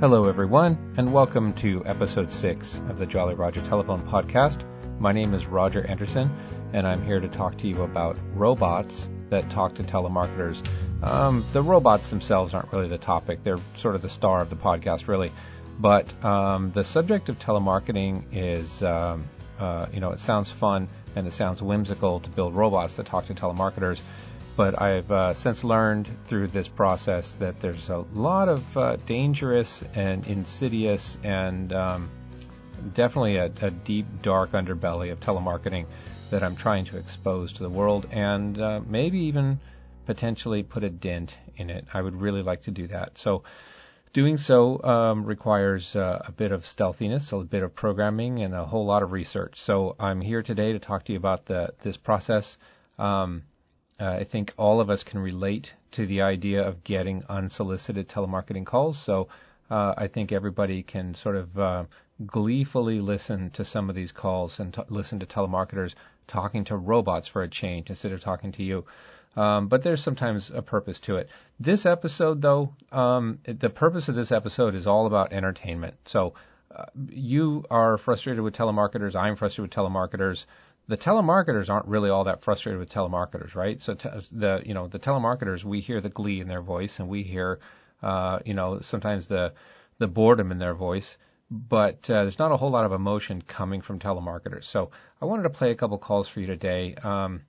[0.00, 4.64] Hello, everyone, and welcome to episode six of the Jolly Roger Telephone Podcast.
[4.98, 6.34] My name is Roger Anderson,
[6.72, 10.66] and I'm here to talk to you about robots that talk to telemarketers.
[11.02, 14.56] Um, the robots themselves aren't really the topic; they're sort of the star of the
[14.56, 15.30] podcast, really.
[15.78, 21.26] But um, the subject of telemarketing is, um, uh, you know, it sounds fun and
[21.26, 24.00] it sounds whimsical to build robots that talk to telemarketers
[24.56, 29.82] but I've uh, since learned through this process that there's a lot of uh, dangerous
[29.94, 32.10] and insidious and um,
[32.92, 35.86] definitely a, a, deep, dark underbelly of telemarketing
[36.30, 39.60] that I'm trying to expose to the world and uh, maybe even
[40.06, 41.86] potentially put a dent in it.
[41.92, 43.18] I would really like to do that.
[43.18, 43.44] So,
[44.12, 48.64] doing so um, requires uh, a bit of stealthiness, a bit of programming, and a
[48.64, 49.60] whole lot of research.
[49.60, 52.58] So, I'm here today to talk to you about the, this process.
[52.98, 53.42] Um,
[54.00, 58.64] uh, I think all of us can relate to the idea of getting unsolicited telemarketing
[58.64, 58.98] calls.
[58.98, 59.28] So
[59.70, 61.84] uh, I think everybody can sort of uh,
[62.26, 65.94] gleefully listen to some of these calls and t- listen to telemarketers
[66.26, 68.84] talking to robots for a change instead of talking to you.
[69.36, 71.28] Um, but there's sometimes a purpose to it.
[71.58, 75.94] This episode, though, um, the purpose of this episode is all about entertainment.
[76.06, 76.34] So
[76.74, 79.14] uh, you are frustrated with telemarketers.
[79.14, 80.46] I'm frustrated with telemarketers
[80.90, 83.80] the telemarketers aren't really all that frustrated with telemarketers, right?
[83.80, 87.22] So the you know the telemarketers, we hear the glee in their voice, and we
[87.22, 87.60] hear
[88.02, 89.54] uh, you know sometimes the
[89.98, 91.16] the boredom in their voice,
[91.48, 94.64] but uh, there's not a whole lot of emotion coming from telemarketers.
[94.64, 94.90] So
[95.22, 96.96] I wanted to play a couple calls for you today.
[96.96, 97.42] Um,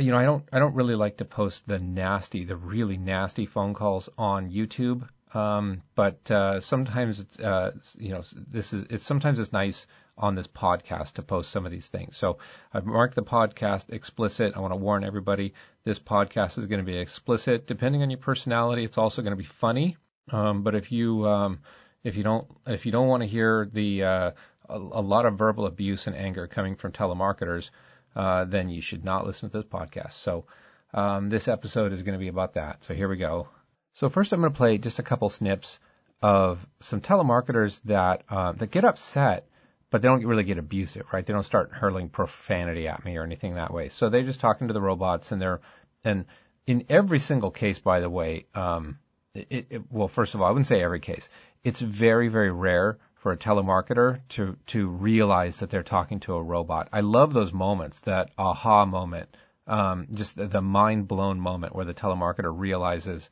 [0.00, 3.46] you know, I don't I don't really like to post the nasty, the really nasty
[3.46, 5.08] phone calls on YouTube.
[5.36, 10.34] Um, but uh, sometimes it's, uh, you know this is it's sometimes it's nice on
[10.34, 12.16] this podcast to post some of these things.
[12.16, 12.38] So
[12.72, 14.54] I've marked the podcast explicit.
[14.56, 15.52] I want to warn everybody
[15.84, 17.66] this podcast is going to be explicit.
[17.66, 19.98] Depending on your personality, it's also going to be funny.
[20.32, 21.60] Um, but if you um,
[22.02, 24.30] if you don't if you don't want to hear the uh,
[24.70, 27.70] a, a, lot of verbal abuse and anger coming from telemarketers,
[28.14, 30.12] uh, then you should not listen to this podcast.
[30.12, 30.46] So
[30.94, 32.84] um, this episode is going to be about that.
[32.84, 33.48] So here we go.
[33.96, 35.78] So first, I'm going to play just a couple snips
[36.22, 39.46] of some telemarketers that uh, that get upset
[39.90, 41.24] but they don't really get abusive, right?
[41.24, 43.88] They don't start hurling profanity at me or anything that way.
[43.88, 45.60] So they're just talking to the robots, and they're
[46.04, 46.26] and
[46.66, 48.98] in every single case, by the way, um,
[49.34, 51.28] it, it, well, first of all, I wouldn't say every case.
[51.62, 56.42] It's very, very rare for a telemarketer to to realize that they're talking to a
[56.42, 56.88] robot.
[56.92, 59.36] I love those moments, that aha moment,
[59.66, 63.30] um, just the, the mind blown moment where the telemarketer realizes,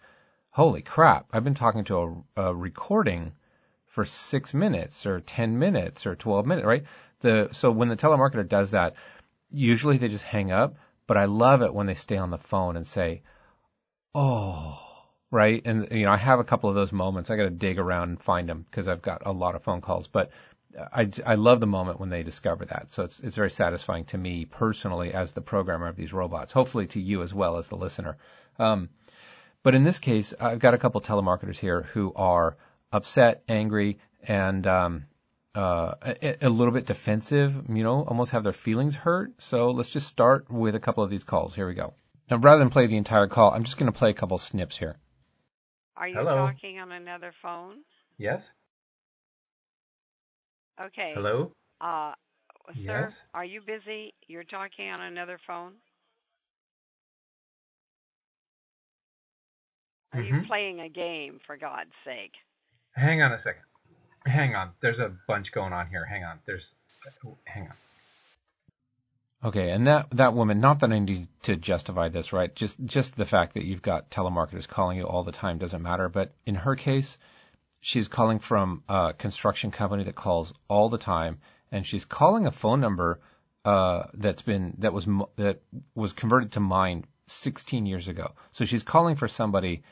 [0.55, 3.33] holy crap, I've been talking to a, a recording
[3.87, 6.85] for six minutes or 10 minutes or 12 minutes, right?
[7.23, 8.95] The, so when the telemarketer does that,
[9.51, 10.77] usually they just hang up,
[11.09, 13.23] but I love it when they stay on the phone and say,
[14.15, 14.81] oh,
[15.33, 15.61] right?
[15.65, 17.31] And, you know, I have a couple of those moments.
[17.31, 19.81] I got to dig around and find them because I've got a lot of phone
[19.81, 20.31] calls, but
[20.79, 22.93] I, I love the moment when they discover that.
[22.93, 26.87] So it's, it's very satisfying to me personally as the programmer of these robots, hopefully
[26.89, 28.19] to you as well as the listener.
[28.61, 28.91] Um,
[29.65, 32.57] but in this case, I've got a couple telemarketers here who are
[32.93, 35.07] upset, angry, and um,
[35.55, 39.33] uh, a, a, little bit defensive, you know, almost have their feelings hurt.
[39.39, 41.55] So let's just start with a couple of these calls.
[41.55, 41.95] Here we go.
[42.31, 44.77] Now, rather than play the entire call, I'm just going to play a couple snips
[44.77, 44.97] here.
[45.97, 46.35] Are you Hello.
[46.35, 47.79] talking on another phone?
[48.19, 48.43] Yes.
[50.81, 51.13] Okay.
[51.15, 51.53] Hello.
[51.81, 52.13] Uh,
[52.75, 53.13] sir, yes.
[53.33, 54.13] are you busy?
[54.27, 55.75] You're talking on another phone?
[60.15, 60.35] Are mm-hmm.
[60.37, 62.33] you playing a game, for God's sake?
[62.93, 63.63] Hang on a second.
[64.25, 64.71] Hang on.
[64.81, 66.05] There's a bunch going on here.
[66.05, 66.39] Hang on.
[66.47, 66.63] There's.
[67.45, 67.75] Hang on.
[69.49, 70.61] Okay, and that that woman.
[70.61, 72.55] Not that I need to justify this, right?
[72.55, 76.09] Just just the fact that you've got telemarketers calling you all the time doesn't matter.
[76.09, 77.19] But in her case,
[77.81, 81.41] she's calling from a construction company that calls all the time,
[81.71, 83.21] and she's calling a phone number
[83.65, 85.07] uh, that's been that was
[85.37, 85.61] that
[85.95, 88.33] was converted to mine 16 years ago.
[88.53, 89.83] So she's calling for somebody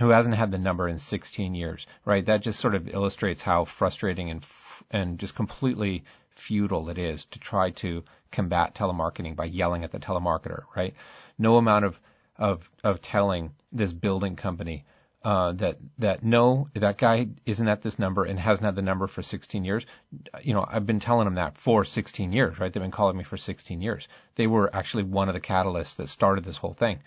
[0.00, 2.24] who hasn't had the number in 16 years, right?
[2.24, 7.26] That just sort of illustrates how frustrating and f- and just completely futile it is
[7.26, 8.02] to try to
[8.32, 10.94] combat telemarketing by yelling at the telemarketer, right?
[11.38, 12.00] No amount of
[12.36, 14.86] of of telling this building company
[15.22, 19.06] uh, that that no, that guy isn't at this number and hasn't had the number
[19.06, 19.84] for 16 years.
[20.42, 22.72] You know, I've been telling them that for 16 years, right?
[22.72, 24.08] They've been calling me for 16 years.
[24.36, 27.00] They were actually one of the catalysts that started this whole thing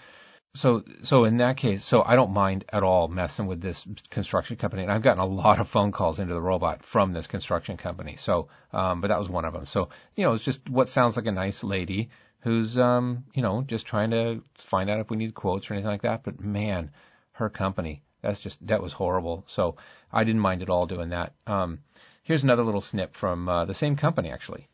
[0.55, 4.55] so so in that case, so I don't mind at all messing with this construction
[4.57, 7.77] company, and I've gotten a lot of phone calls into the robot from this construction
[7.77, 8.17] company.
[8.17, 9.65] So, um, but that was one of them.
[9.65, 12.09] So you know, it's just what sounds like a nice lady
[12.41, 15.89] who's um, you know, just trying to find out if we need quotes or anything
[15.91, 16.23] like that.
[16.23, 16.91] But man,
[17.33, 19.43] her company That's just that was horrible.
[19.47, 19.75] So
[20.11, 21.33] I didn't mind at all doing that.
[21.47, 21.79] Um,
[22.23, 24.67] here's another little snip from uh, the same company actually.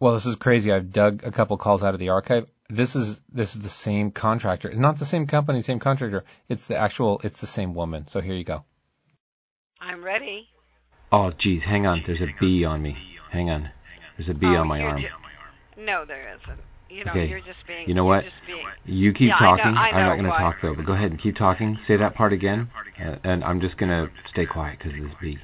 [0.00, 0.72] Well, this is crazy.
[0.72, 2.48] I've dug a couple calls out of the archive.
[2.70, 6.24] This is this is the same contractor, not the same company, same contractor.
[6.48, 7.20] It's the actual.
[7.22, 8.08] It's the same woman.
[8.08, 8.64] So here you go.
[9.80, 10.48] I'm ready.
[11.12, 12.02] Oh, geez, hang on.
[12.06, 12.96] There's a bee on me.
[13.30, 13.70] Hang on.
[14.16, 15.00] There's a bee oh, on my arm.
[15.00, 16.60] Ju- no, there isn't.
[16.88, 17.26] You know, okay.
[17.26, 17.88] you're just being.
[17.88, 18.24] You know what?
[18.46, 19.66] Being, you keep yeah, talking.
[19.66, 20.74] I know, I am not going to talk though.
[20.74, 21.76] But go ahead and keep talking.
[21.86, 25.16] Say that part again, uh, and I'm just going to stay quiet because of this
[25.20, 25.38] bee.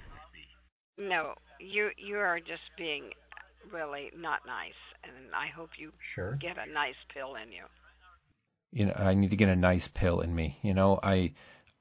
[0.96, 3.11] No, you you are just being
[3.72, 6.37] really not nice, and I hope you sure.
[6.41, 7.64] get a nice pill in you.
[8.73, 10.58] You know, I need to get a nice pill in me.
[10.62, 11.32] You know, I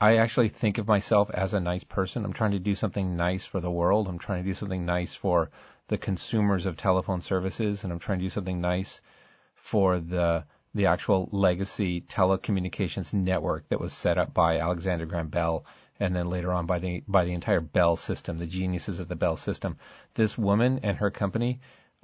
[0.02, 2.26] I actually think of myself as a nice person.
[2.26, 4.08] I'm trying to do something nice for the world.
[4.08, 5.52] I'm trying to do something nice for
[5.88, 9.02] the consumers of telephone services, and I'm trying to do something nice
[9.56, 15.66] for the the actual legacy telecommunications network that was set up by Alexander Graham Bell
[16.00, 19.16] and then later on by the by the entire Bell system, the geniuses of the
[19.16, 19.78] Bell system.
[20.14, 21.60] This woman and her company,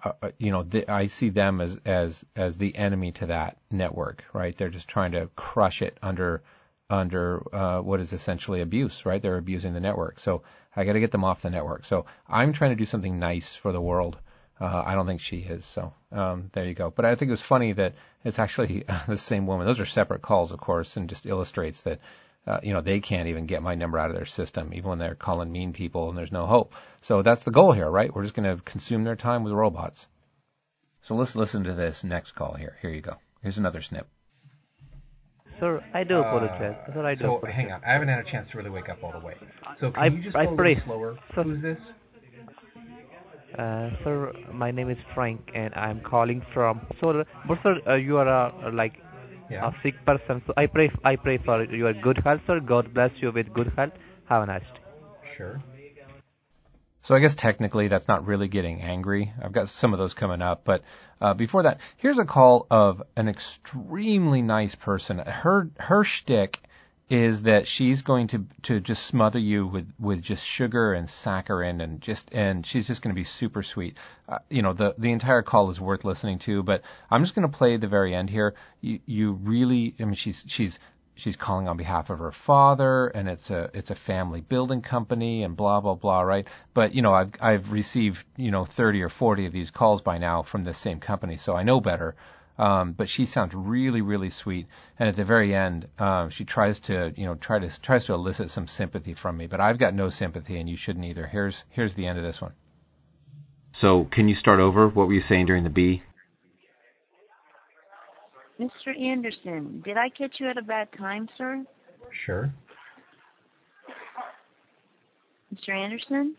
[0.05, 3.57] uh, uh you know, the, I see them as as as the enemy to that
[3.69, 4.55] network, right?
[4.55, 6.43] They're just trying to crush it under
[6.89, 9.21] under uh, what is essentially abuse, right?
[9.21, 10.19] They're abusing the network.
[10.19, 10.43] So
[10.75, 11.85] I got to get them off the network.
[11.85, 14.17] So I'm trying to do something nice for the world
[14.59, 15.65] uh, I don't think she is.
[15.65, 16.89] So um, there you go.
[16.89, 17.93] But I think it was funny that
[18.23, 19.67] it's actually the same woman.
[19.67, 21.99] Those are separate calls, of course, and just illustrates that
[22.47, 24.99] uh, you know they can't even get my number out of their system, even when
[24.99, 26.73] they're calling mean people and there's no hope.
[27.01, 28.13] So that's the goal here, right?
[28.13, 30.07] We're just going to consume their time with robots.
[31.03, 32.77] So let's listen to this next call here.
[32.81, 33.15] Here you go.
[33.41, 34.07] Here's another snip.
[35.59, 36.75] Sir, I do apologize.
[36.89, 37.55] Uh, Sir, I do so apologize.
[37.55, 39.35] hang on, I haven't had a chance to really wake up all the way.
[39.79, 40.75] So can I, you just I go a pray.
[40.75, 41.19] little slower?
[41.33, 41.77] Sir, Who's this?
[43.57, 46.85] Uh, sir, my name is Frank, and I'm calling from.
[46.99, 48.93] So, but sir, uh, you are uh, like
[49.49, 49.67] yeah.
[49.67, 50.41] a sick person.
[50.47, 52.59] So I pray, I pray for your good health, sir.
[52.59, 53.93] God bless you with good health.
[54.29, 54.81] Have a nice day.
[55.37, 55.61] Sure.
[57.01, 59.31] So I guess technically that's not really getting angry.
[59.39, 60.83] I've got some of those coming up, but
[61.21, 65.19] uh, before that, here's a call of an extremely nice person.
[65.19, 66.59] Her her shtick
[67.09, 71.83] is that she's going to to just smother you with with just sugar and saccharin
[71.83, 73.95] and just and she's just going to be super sweet.
[74.27, 76.81] Uh, you know the the entire call is worth listening to, but
[77.11, 78.55] I'm just going to play the very end here.
[78.81, 80.79] You you really I mean she's she's
[81.15, 85.43] she's calling on behalf of her father and it's a it's a family building company
[85.43, 89.09] and blah blah blah right but you know I've I've received you know 30 or
[89.09, 92.15] 40 of these calls by now from the same company so I know better
[92.57, 94.67] um, but she sounds really, really sweet.
[94.97, 98.13] And at the very end, um, she tries to, you know, try to tries to
[98.13, 99.47] elicit some sympathy from me.
[99.47, 101.27] But I've got no sympathy, and you shouldn't either.
[101.27, 102.53] Here's here's the end of this one.
[103.81, 104.87] So, can you start over?
[104.87, 106.01] What were you saying during the bee?
[108.59, 108.97] Mr.
[108.97, 111.65] Anderson, did I catch you at a bad time, sir?
[112.25, 112.53] Sure.
[115.53, 115.75] Mr.
[115.75, 116.35] Anderson?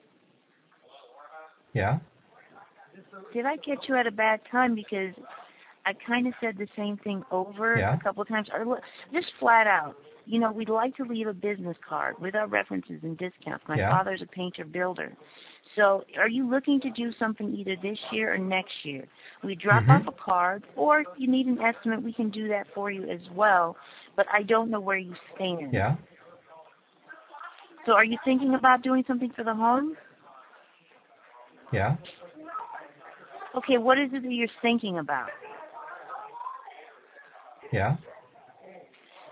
[1.74, 1.98] Yeah.
[3.34, 5.12] Did I catch you at a bad time because
[5.86, 7.94] I kind of said the same thing over yeah.
[7.94, 8.48] a couple of times.
[8.52, 8.80] Or
[9.12, 9.94] Just flat out.
[10.26, 13.64] You know, we'd like to leave a business card with our references and discounts.
[13.68, 13.96] My yeah.
[13.96, 15.12] father's a painter builder.
[15.76, 19.06] So, are you looking to do something either this year or next year?
[19.44, 20.08] We drop mm-hmm.
[20.08, 23.08] off a card, or if you need an estimate, we can do that for you
[23.08, 23.76] as well.
[24.16, 25.72] But I don't know where you stand.
[25.72, 25.96] Yeah.
[27.84, 29.96] So, are you thinking about doing something for the home?
[31.72, 31.96] Yeah.
[33.56, 35.28] Okay, what is it that you're thinking about?
[37.72, 37.96] Yeah.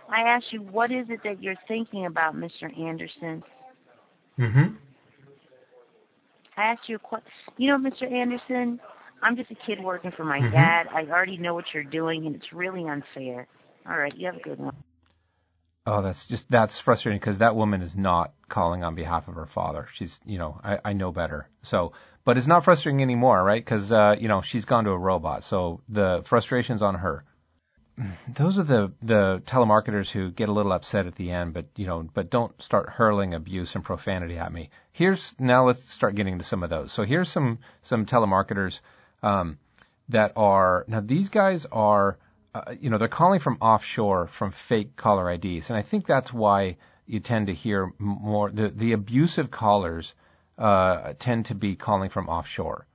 [0.08, 2.78] I asked you, what is it that you're thinking about, Mr.
[2.78, 3.42] Anderson?
[4.38, 4.74] Mm-hmm.
[6.56, 7.30] I asked you a question.
[7.56, 8.10] You know, Mr.
[8.10, 8.80] Anderson,
[9.22, 10.52] I'm just a kid working for my mm-hmm.
[10.52, 10.86] dad.
[10.92, 13.48] I already know what you're doing, and it's really unfair.
[13.86, 14.76] All right, you have a good one.
[15.86, 19.44] Oh, that's just that's frustrating because that woman is not calling on behalf of her
[19.46, 19.88] father.
[19.92, 21.48] She's, you know, I, I know better.
[21.62, 21.92] So,
[22.24, 23.62] but it's not frustrating anymore, right?
[23.62, 27.24] Because uh, you know she's gone to a robot, so the frustration's on her
[28.28, 31.86] those are the the telemarketers who get a little upset at the end, but you
[31.86, 34.70] know, but don't start hurling abuse and profanity at me.
[34.92, 36.92] Here's now let's start getting to some of those.
[36.92, 38.80] So here's some some telemarketers
[39.22, 39.58] um,
[40.08, 42.18] that are now these guys are
[42.54, 46.32] uh, you know they're calling from offshore from fake caller IDs, and I think that's
[46.32, 50.14] why you tend to hear more the the abusive callers
[50.58, 52.86] uh, tend to be calling from offshore.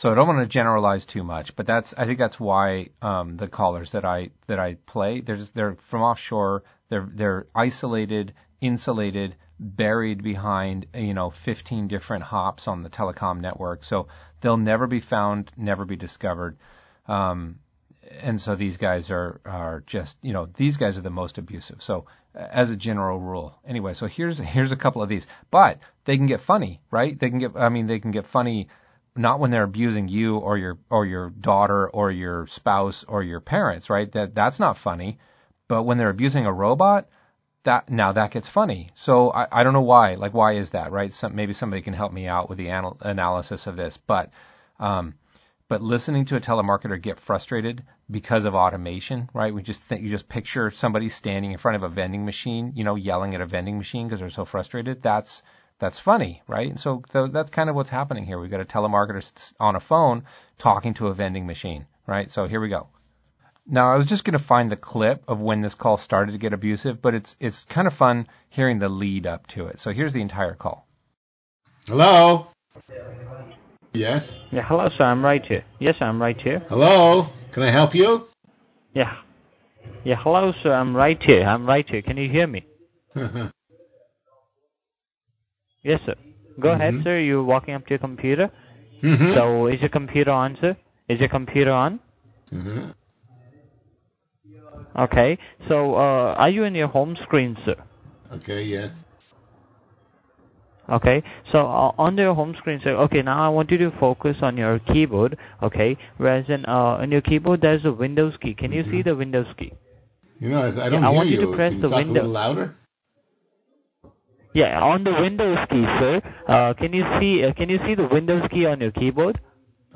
[0.00, 3.36] So I don't want to generalize too much, but that's I think that's why um,
[3.36, 6.62] the callers that I that I play they're just, they're from offshore.
[6.88, 13.84] They're they're isolated, insulated, buried behind you know 15 different hops on the telecom network.
[13.84, 14.08] So
[14.40, 16.56] they'll never be found, never be discovered.
[17.06, 17.58] Um,
[18.22, 21.82] and so these guys are are just you know these guys are the most abusive.
[21.82, 23.58] So as a general rule.
[23.66, 27.18] Anyway, so here's here's a couple of these, but they can get funny, right?
[27.18, 28.68] They can get, I mean, they can get funny
[29.20, 33.40] not when they're abusing you or your or your daughter or your spouse or your
[33.40, 34.10] parents, right?
[34.12, 35.18] That that's not funny.
[35.68, 37.08] But when they're abusing a robot,
[37.64, 38.90] that now that gets funny.
[38.94, 40.14] So I, I don't know why.
[40.14, 41.12] Like why is that, right?
[41.12, 43.96] Some, maybe somebody can help me out with the anal- analysis of this.
[44.06, 44.30] But
[44.78, 45.14] um,
[45.68, 49.54] but listening to a telemarketer get frustrated because of automation, right?
[49.54, 52.82] We just think you just picture somebody standing in front of a vending machine, you
[52.82, 55.02] know, yelling at a vending machine because they're so frustrated.
[55.02, 55.42] That's
[55.80, 56.68] that's funny, right?
[56.68, 58.38] And so, so that's kind of what's happening here.
[58.38, 60.24] We've got a telemarketer on a phone
[60.58, 62.30] talking to a vending machine, right?
[62.30, 62.88] So here we go.
[63.66, 66.38] Now I was just going to find the clip of when this call started to
[66.38, 69.80] get abusive, but it's it's kind of fun hearing the lead up to it.
[69.80, 70.86] So here's the entire call.
[71.86, 72.48] Hello.
[73.92, 74.22] Yes.
[74.52, 75.04] Yeah, hello, sir.
[75.04, 75.64] I'm right here.
[75.78, 76.62] Yes, I'm right here.
[76.68, 77.28] Hello.
[77.54, 78.26] Can I help you?
[78.94, 79.16] Yeah.
[80.04, 80.72] Yeah, hello, sir.
[80.72, 81.42] I'm right here.
[81.42, 82.02] I'm right here.
[82.02, 82.64] Can you hear me?
[85.82, 86.14] Yes, sir.
[86.58, 86.74] Go Mhm.
[86.74, 87.18] ahead, sir.
[87.18, 88.50] You're walking up to your computer.
[89.02, 89.32] mm-hmm.
[89.34, 90.76] So, is your computer on, sir?
[91.08, 92.00] Is your computer on?
[92.50, 92.90] hmm
[94.96, 95.38] Okay.
[95.68, 97.76] So, uh, are you in your home screen, sir?
[98.32, 98.62] Okay.
[98.64, 98.90] Yes.
[100.88, 101.22] Okay.
[101.52, 102.90] So, uh, on your home screen, sir.
[103.06, 103.22] Okay.
[103.22, 105.38] Now, I want you to focus on your keyboard.
[105.62, 105.96] Okay.
[106.18, 108.54] Whereas in uh, on your keyboard, there's a Windows key.
[108.54, 109.04] Can you see Mhm.
[109.04, 109.72] the Windows key?
[110.40, 111.96] You know, I, I don't Yeah, I want you to press Can you the talk
[111.98, 112.12] window.
[112.12, 112.74] a little louder?
[114.52, 116.20] Yeah, on the Windows key, sir.
[116.48, 117.44] Uh, can you see?
[117.44, 119.38] Uh, can you see the Windows key on your keyboard?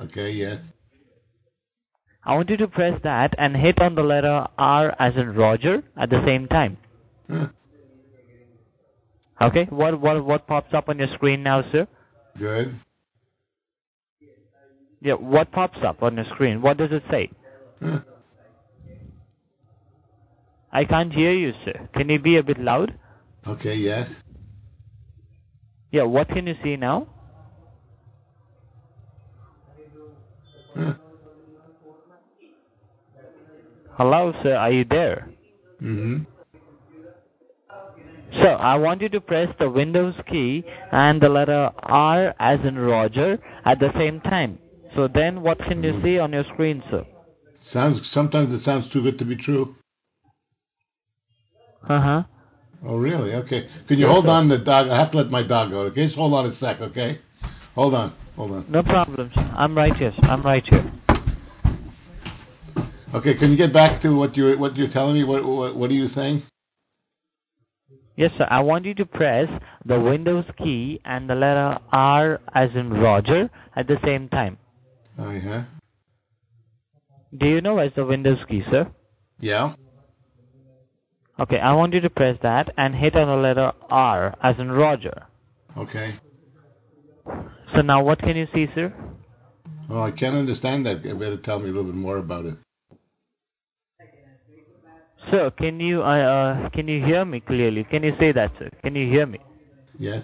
[0.01, 0.31] Okay.
[0.31, 0.59] Yes.
[2.25, 5.83] I want you to press that and hit on the letter R as in Roger
[5.97, 6.79] at the same time.
[7.29, 7.47] Huh.
[9.43, 9.67] Okay.
[9.71, 11.89] What what what pops up on your screen now, sir?
[12.39, 12.81] Good.
[15.01, 15.15] Yeah.
[15.15, 16.63] What pops up on your screen?
[16.63, 17.31] What does it say?
[17.83, 17.99] Huh.
[20.73, 21.89] I can't hear you, sir.
[21.95, 22.97] Can you be a bit loud?
[23.47, 23.75] Okay.
[23.75, 24.09] Yes.
[25.95, 26.03] Yeah.
[26.03, 27.07] What can you see now?
[33.97, 34.57] Hello, sir.
[34.57, 35.29] Are you there?
[35.79, 36.17] hmm
[38.43, 42.77] So I want you to press the Windows key and the letter R as in
[42.77, 44.59] Roger at the same time.
[44.97, 46.03] So then what can you Mhm.
[46.03, 47.05] see on your screen, sir?
[47.73, 48.03] Sounds.
[48.13, 49.77] Sometimes it sounds too good to be true.
[51.89, 52.23] Uh-huh.
[52.87, 53.33] Oh, really?
[53.33, 53.67] Okay.
[53.88, 54.49] Can you hold on?
[54.49, 54.88] The dog.
[54.88, 55.81] I have to let my dog go.
[55.91, 56.07] Okay.
[56.07, 56.81] Just hold on a sec.
[56.91, 57.19] Okay.
[57.75, 58.14] Hold on.
[58.37, 58.67] Hold on.
[58.71, 59.33] No problems.
[59.37, 60.12] I'm right here.
[60.23, 60.93] I'm right here.
[63.14, 63.35] Okay.
[63.38, 65.25] Can you get back to what you what you're telling me?
[65.25, 66.43] What what, what are you saying?
[68.17, 68.47] Yes, sir.
[68.49, 69.49] I want you to press
[69.87, 74.59] the Windows key and the letter R as in Roger at the same time.
[75.19, 75.64] Oh yeah.
[77.37, 78.87] Do you know where's the Windows key, sir?
[79.41, 79.75] Yeah.
[81.41, 84.71] Okay, I want you to press that and hit on the letter R as in
[84.71, 85.25] Roger.
[85.76, 86.21] Okay.
[87.75, 88.95] So now what can you see, sir?
[89.91, 91.05] Well, I can't understand that.
[91.05, 92.55] You better tell me a little bit more about it.
[95.31, 97.85] Sir, can you uh, uh can you hear me clearly?
[97.91, 98.71] Can you say that, sir?
[98.83, 99.38] Can you hear me?
[99.99, 100.23] Yes.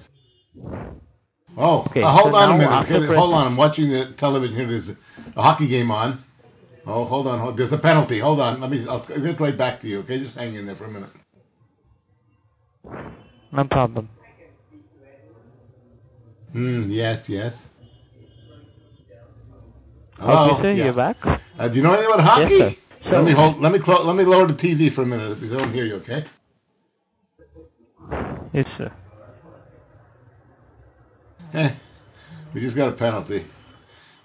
[1.59, 3.17] Oh, Okay, uh, hold so on a minute.
[3.19, 3.47] hold on.
[3.49, 4.69] I'm watching the television here.
[4.69, 4.97] There's
[5.37, 6.25] a hockey game on.
[6.87, 7.39] Oh, hold on.
[7.41, 8.21] Hold, there's a penalty.
[8.21, 8.61] Hold on.
[8.61, 8.85] Let me.
[8.89, 10.01] I'll I'll get right back to you.
[10.01, 11.11] Okay, just hang in there for a minute.
[13.53, 14.09] No problem.
[16.53, 16.91] Hmm.
[16.91, 17.23] Yes.
[17.29, 17.53] Yes.
[20.19, 20.55] Hello?
[20.57, 20.85] Okay, sir, Yeah.
[20.85, 21.17] you're back.
[21.25, 22.55] Uh, do you know anything about hockey?
[22.59, 22.73] Yes,
[23.05, 23.17] sir.
[23.17, 23.61] let me hold.
[23.63, 25.33] Let me clo- Let me lower the TV for a minute.
[25.33, 26.25] If they don't hear you, okay?
[28.53, 28.93] Yes, sir.
[31.55, 31.69] Eh,
[32.55, 33.45] we just got a penalty.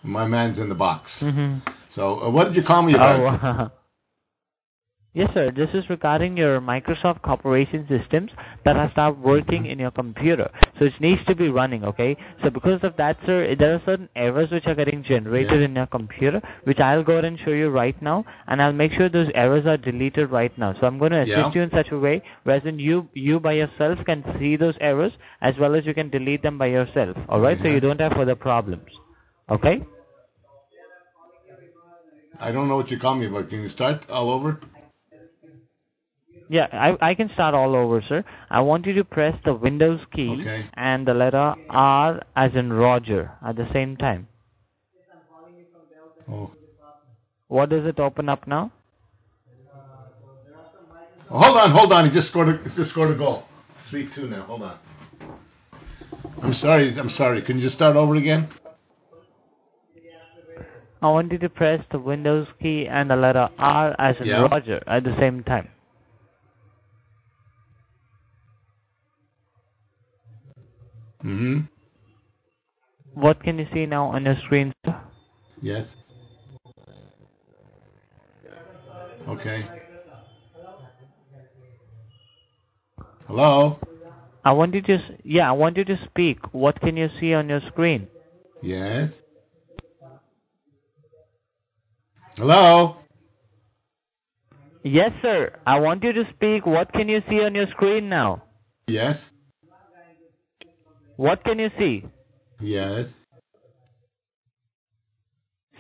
[0.04, 1.10] My man's in the box.
[1.22, 1.60] Mm-hmm.
[1.96, 3.72] So, uh, what did you call me about?
[3.72, 3.72] Oh,
[5.14, 5.50] yes, sir.
[5.56, 8.32] This is regarding your Microsoft Corporation systems
[8.66, 10.50] that have stopped working in your computer.
[10.78, 12.18] So it needs to be running, okay?
[12.44, 15.66] So because of that, sir, there are certain errors which are getting generated Yeah.
[15.68, 18.92] in your computer, which I'll go ahead and show you right now, and I'll make
[18.92, 20.74] sure those errors are deleted right now.
[20.74, 21.52] So I'm going to assist Yeah.
[21.56, 25.14] you in such a way, whereas in you, you by yourself can see those errors,
[25.42, 27.58] as well as you can delete them by yourself, alright?
[27.60, 27.74] So Mhm.
[27.76, 28.90] you don't have further problems,
[29.50, 29.82] okay?
[32.40, 34.60] I don't know what you call me but Can you start all over?
[36.48, 38.24] Yeah, I I can start all over, sir.
[38.52, 40.70] I want you to press the Windows key Okay.
[40.76, 44.28] and the letter R as in Roger at the same time.
[46.30, 46.52] Oh.
[47.48, 48.72] What does it open up now?
[51.32, 52.10] Oh, hold on, hold on.
[52.10, 53.44] He just scored a he just scored a goal.
[53.90, 54.46] Three two now.
[54.46, 54.78] Hold on.
[56.44, 56.96] I'm sorry.
[57.00, 57.42] I'm sorry.
[57.44, 58.50] Can you just start over again?
[61.06, 64.48] I want you to press the Windows key and the letter R as in yeah.
[64.52, 65.68] Roger at the same time.
[71.22, 71.60] hmm
[73.14, 75.00] What can you see now on your screen, sir?
[75.62, 75.86] Yes.
[79.30, 79.62] Okay.
[83.28, 83.78] Hello?
[84.44, 86.52] I want you to, yeah, I want you to speak.
[86.52, 88.08] What can you see on your screen?
[88.64, 89.12] Yes.
[92.38, 92.98] Hello?
[94.84, 95.58] Yes, sir.
[95.66, 96.66] I want you to speak.
[96.66, 98.44] What can you see on your screen now?
[98.88, 99.16] Yes.
[101.16, 102.04] What can you see?
[102.60, 103.06] Yes.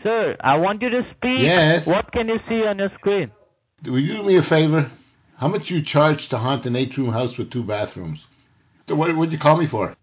[0.01, 1.43] Sir, I want you to speak.
[1.43, 1.85] Yes.
[1.85, 3.31] What can you see on your screen?
[3.85, 4.91] Will you do me a favor?
[5.37, 8.19] How much you charge to haunt an eight-room house with two bathrooms?
[8.87, 9.95] So what would you call me for?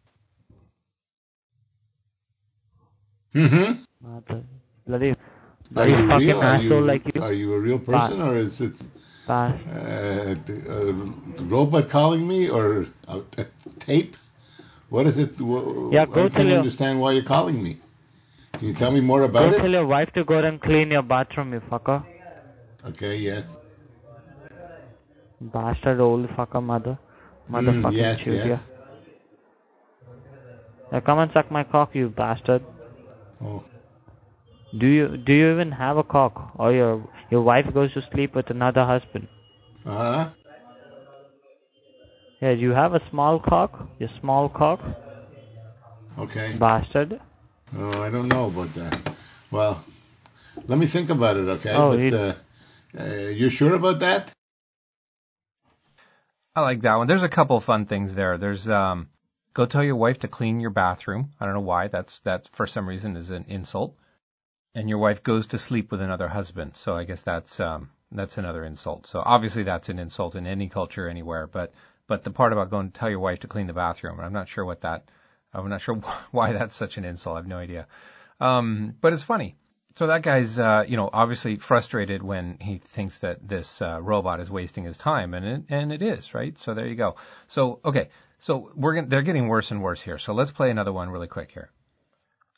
[3.35, 4.35] Mm-hmm.
[4.87, 5.14] Bloody,
[5.76, 6.41] Are you fucking real?
[6.41, 7.23] Are asshole you, like you.
[7.23, 8.73] Are you a real person, or is it
[9.29, 9.52] uh,
[10.73, 13.45] a robot calling me, or a, a
[13.87, 14.14] tape?
[14.91, 15.31] What is it?
[15.38, 17.81] Wh- Yeah, I go can't tell understand why you're calling me.
[18.55, 19.50] Can you tell me more about it?
[19.52, 22.05] Go tell your wife to go and clean your bathroom, you fucker.
[22.87, 23.45] Okay, yes.
[25.41, 26.99] Bastard old fucker mother.
[27.50, 28.61] Motherfucking Mm, yes, yes.
[30.93, 32.62] Now come and suck my cock, you bastard.
[33.43, 33.64] Oh,
[34.79, 36.52] Do you do you even have a cock?
[36.57, 39.29] Or your your wife goes to sleep with another husband?
[39.87, 40.31] uh-huh.
[42.41, 43.88] Yeah, you have a small cock?
[44.00, 44.81] Your small cock?
[46.19, 46.57] Okay.
[46.59, 47.21] Bastard.
[47.76, 49.14] Oh, I don't know about that.
[49.52, 49.85] Well,
[50.69, 51.73] let me think about it, okay?
[51.76, 52.35] Oh, but you- uh,
[53.00, 54.33] uh, you sure about that?
[56.55, 57.07] I like that one.
[57.07, 58.37] There's a couple of fun things there.
[58.37, 59.09] There's um,
[59.55, 61.31] go tell your wife to clean your bathroom.
[61.41, 61.88] I don't know why.
[61.88, 63.95] That's that for some reason is an insult.
[64.75, 66.76] And your wife goes to sleep with another husband.
[66.76, 69.06] So I guess that's um, that's another insult.
[69.06, 71.47] So obviously that's an insult in any culture anywhere.
[71.47, 71.73] But
[72.06, 74.49] but the part about going to tell your wife to clean the bathroom, I'm not
[74.49, 75.11] sure what that.
[75.52, 75.95] I'm not sure
[76.30, 77.37] why that's such an insult.
[77.37, 77.87] I have no idea.
[78.41, 79.56] Um, but it's funny.
[79.97, 84.41] So that guy's, uh, you know, obviously frustrated when he thinks that this uh, robot
[84.41, 86.58] is wasting his time, and it, and it is, right?
[86.58, 87.17] So there you go.
[87.49, 88.08] So okay,
[88.41, 90.19] so we're they're getting worse and worse here.
[90.19, 91.71] So let's play another one really quick here.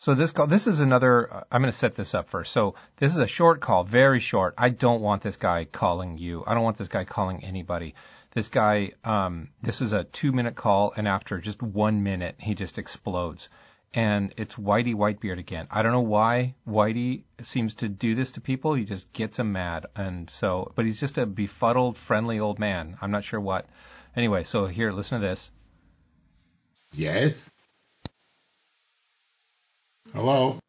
[0.05, 1.47] So this call, this is another.
[1.51, 2.53] I'm going to set this up first.
[2.53, 4.53] So this is a short call, very short.
[4.59, 6.45] I don't want this guy calling you.
[6.47, 7.95] I don't want this guy calling anybody.
[8.35, 12.55] This guy, um, this is a two minute call, and after just one minute, he
[12.55, 13.49] just explodes
[13.95, 15.69] and it's Whitey Whitebeard again.
[15.71, 18.75] I don't know why Whitey seems to do this to people.
[18.75, 22.99] He just gets them mad, and so, but he's just a befuddled, friendly old man.
[23.01, 23.67] I'm not sure what.
[24.15, 25.51] Anyway, so here, listen to this.
[26.93, 27.33] Yes.
[30.15, 30.61] Hello?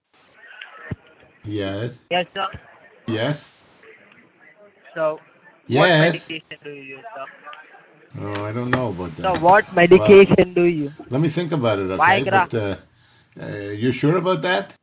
[1.45, 1.91] Yes.
[2.09, 2.47] Yes, sir.
[3.07, 3.37] Yes.
[4.95, 5.19] So,
[5.67, 6.01] what Yes.
[6.01, 7.25] medication do you use, sir?
[8.21, 9.21] Oh, I don't know about that.
[9.21, 10.91] So, what medication do you?
[11.11, 12.01] Let me think about it, okay?
[12.01, 12.49] Viagra.
[12.49, 12.75] But, uh,
[13.45, 14.73] uh, you sure about that?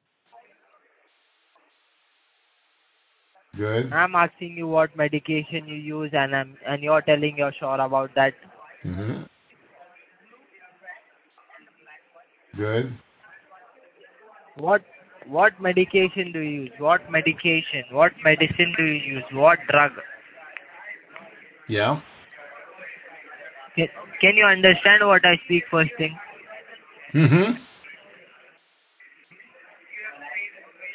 [3.56, 3.92] Good.
[3.92, 8.14] I'm asking you what medication you use, and I'm and you're telling you're sure about
[8.14, 8.34] that.
[8.84, 9.22] hmm
[12.56, 12.92] Good.
[14.56, 14.82] What
[15.26, 16.72] what medication do you use?
[16.78, 17.84] What medication?
[17.90, 19.24] What medicine do you use?
[19.32, 19.92] What drug?
[21.68, 22.00] Yeah.
[23.76, 23.88] Can,
[24.20, 26.18] can you understand what I speak first thing?
[27.14, 27.52] Mm hmm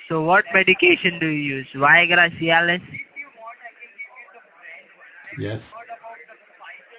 [0.10, 1.68] So, what medication do you use?
[1.76, 2.82] Viagra, Cialis?
[5.40, 5.60] Yes.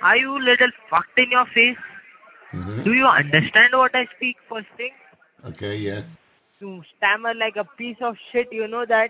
[0.02, 1.84] Are you little fucked in your face?
[2.52, 4.90] hmm Do you understand what I speak first thing?
[5.52, 6.04] Okay, yes.
[6.58, 8.48] Stammer like a piece of shit.
[8.50, 9.08] You know that?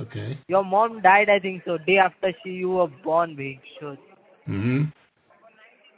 [0.00, 0.38] Okay.
[0.48, 3.58] Your mom died, I think so, day after she you were born, babe.
[3.80, 3.96] So,
[4.46, 4.84] hmm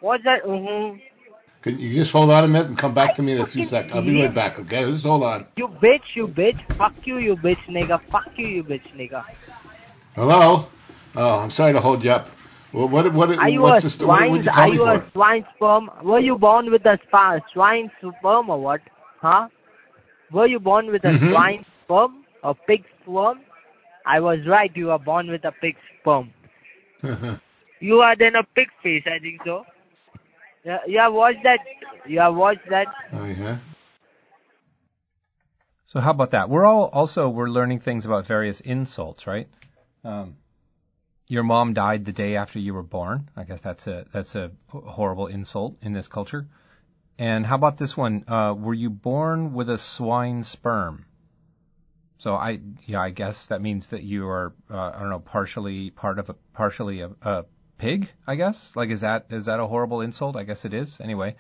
[0.01, 0.45] what's that?
[0.49, 0.97] Uh-huh.
[1.65, 3.65] Can you just hold on a minute and come back to me in a few
[3.65, 3.91] seconds?
[3.93, 4.91] I'll be right back, okay?
[4.93, 5.47] Just hold on.
[5.57, 6.57] You bitch, you bitch.
[6.79, 7.99] Fuck you, you bitch nigga.
[8.13, 9.25] Fuck you, you bitch nigga.
[10.15, 10.69] Hello?
[11.17, 12.27] Oh, I'm sorry to hold you up.
[12.73, 14.31] Well, what, what, Are you what's a the sto- what, swine?
[14.31, 15.91] what'd you Are you a swine sperm?
[16.05, 16.99] Were you born with a
[17.53, 18.81] swine sperm or what?
[19.21, 19.49] Huh?
[20.33, 21.31] Were you born with a Mhm.
[21.31, 23.41] swine sperm or pig sperm?
[24.07, 24.71] I was right.
[24.75, 26.33] You were born with a pig sperm.
[27.81, 29.65] You are then a pig face, I think so.
[30.65, 31.61] Yeah, you have watched that.
[32.07, 32.87] You have watched that.
[33.13, 33.59] oh, yeah.
[35.87, 36.51] So how about that?
[36.51, 39.49] We're all also we're learning things about various insults, right?
[40.05, 40.37] Um,
[41.29, 43.31] your mom died the day after you were born.
[43.37, 46.47] I guess that's a that's a horrible insult in this culture.
[47.19, 48.25] And how about this one?
[48.29, 51.05] Uh, were you born with a swine sperm?
[52.19, 55.91] So I yeah I guess that means that you are uh, I don't know partially
[55.91, 57.45] part of a partially a, a
[57.77, 58.11] pig.
[58.27, 60.37] I guess like is that is that a horrible insult?
[60.37, 61.01] I guess it is.
[61.01, 61.37] Anyway,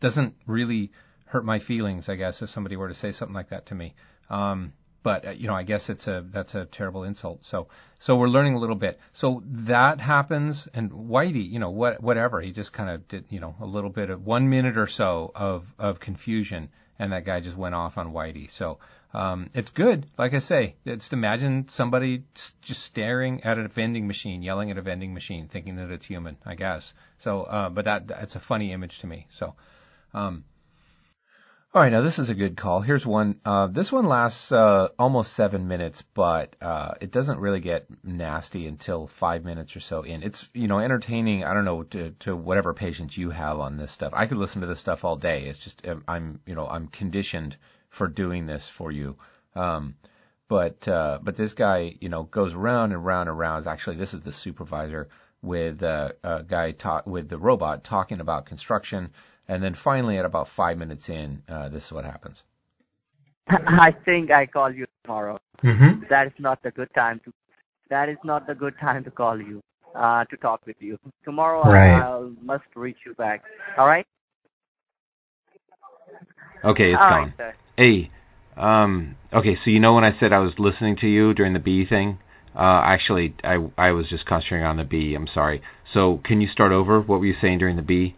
[0.00, 0.92] doesn't really
[1.26, 3.94] hurt my feelings, I guess, if somebody were to say something like that to me.
[4.30, 4.72] Um,
[5.04, 7.44] but uh, you know, I guess it's a that's a terrible insult.
[7.44, 7.68] So
[8.00, 8.98] so we're learning a little bit.
[9.12, 13.38] So that happens, and Whitey, you know, what whatever, he just kind of did, you
[13.38, 17.38] know, a little bit of one minute or so of of confusion, and that guy
[17.38, 18.50] just went off on Whitey.
[18.50, 18.78] So
[19.12, 20.06] um, it's good.
[20.18, 22.24] Like I say, it's to imagine somebody
[22.62, 26.38] just staring at a vending machine, yelling at a vending machine, thinking that it's human.
[26.46, 26.94] I guess.
[27.18, 29.26] So, uh, but that that's a funny image to me.
[29.30, 29.54] So.
[30.14, 30.44] Um,
[31.74, 32.82] all right, now this is a good call.
[32.82, 33.40] Here's one.
[33.44, 38.68] Uh, this one lasts uh, almost seven minutes, but uh, it doesn't really get nasty
[38.68, 40.22] until five minutes or so in.
[40.22, 41.42] It's you know entertaining.
[41.42, 44.12] I don't know to, to whatever patience you have on this stuff.
[44.14, 45.46] I could listen to this stuff all day.
[45.46, 47.56] It's just um, I'm you know I'm conditioned
[47.88, 49.16] for doing this for you.
[49.56, 49.96] Um,
[50.46, 53.66] but uh, but this guy you know goes round and round and round.
[53.66, 55.08] Actually, this is the supervisor
[55.42, 59.10] with uh, a guy talk with the robot talking about construction
[59.48, 62.42] and then finally, at about five minutes in, uh, this is what happens.
[63.48, 65.38] I think I call you tomorrow.
[65.62, 66.04] Mm-hmm.
[66.10, 67.32] That is not the good time to.
[67.90, 69.60] That is not the good time to call you.
[69.94, 71.62] Uh, to talk with you tomorrow.
[71.62, 72.00] Right.
[72.00, 73.44] I, I must reach you back.
[73.78, 74.04] All right.
[76.64, 77.34] Okay, it's All gone.
[77.38, 77.54] right.
[77.76, 78.10] Hey,
[78.56, 81.58] um, okay, so you know when I said I was listening to you during the
[81.58, 82.18] bee thing?
[82.56, 85.14] Uh, actually, I I was just concentrating on the bee.
[85.14, 85.62] I'm sorry.
[85.92, 87.00] So can you start over?
[87.00, 88.16] What were you saying during the bee?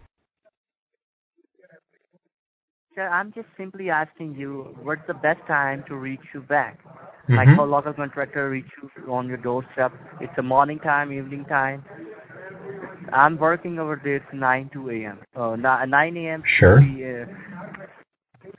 [2.96, 6.78] Sir, I'm just simply asking you, what's the best time to reach you back?
[7.28, 7.36] Mhm.
[7.36, 9.92] Like for local contractor reach you on your doorstep.
[10.20, 11.84] It's a morning time, evening time.
[13.12, 14.16] I'm working over there.
[14.16, 15.18] It's 9 to a.m.
[15.34, 16.42] Uh, ni- 9 a.m.
[16.58, 16.78] Sure.
[16.78, 17.26] 3, uh,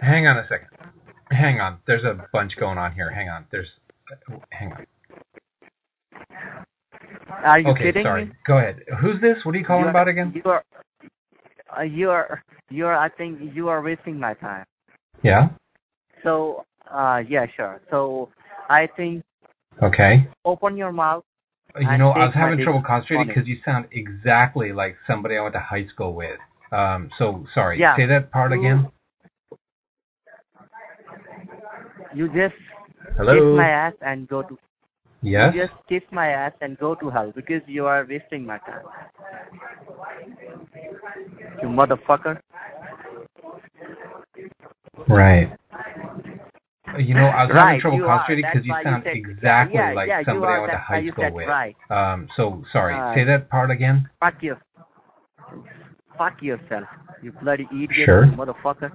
[0.01, 0.67] Hang on a second.
[1.31, 1.79] Hang on.
[1.87, 3.09] There's a bunch going on here.
[3.09, 3.45] Hang on.
[3.51, 3.67] There's.
[4.51, 4.85] Hang on.
[7.43, 8.25] Are you okay, kidding sorry.
[8.25, 8.31] me?
[8.45, 8.83] Go ahead.
[9.01, 9.37] Who's this?
[9.43, 10.31] What are you calling You're- about again?
[10.35, 10.63] You are,
[11.75, 12.95] uh, you are, you are.
[12.95, 14.65] I think you are wasting my time.
[15.23, 15.49] Yeah.
[16.23, 17.81] So, uh, yeah, sure.
[17.89, 18.29] So,
[18.69, 19.23] I think
[19.81, 20.27] Okay.
[20.45, 21.23] open your mouth.
[21.79, 25.53] You know, I was having trouble concentrating because you sound exactly like somebody I went
[25.53, 26.39] to high school with.
[26.71, 27.79] Um, so sorry.
[27.79, 27.95] Yeah.
[27.95, 28.91] Say that part You- again.
[32.15, 32.55] You just
[33.15, 33.33] Hello.
[33.33, 34.57] kiss my ass and go to.
[35.21, 35.53] Yes.
[35.53, 38.85] You just kiss my ass and go to hell because you are wasting my time.
[41.61, 42.39] You motherfucker.
[45.07, 45.51] Right.
[46.97, 49.15] You know, I was Right, having trouble you concentrating because you why you sound said-
[49.15, 51.47] exactly yeah, like yeah, you somebody I went to high school with.
[51.47, 51.75] right.
[51.89, 52.93] Um, so sorry.
[52.95, 53.15] Right.
[53.15, 54.09] Say that part again.
[54.19, 54.55] Fuck you.
[56.17, 56.85] Fuck yourself.
[57.21, 57.91] You bloody idiot.
[58.05, 58.25] Sure.
[58.25, 58.91] You motherfucker.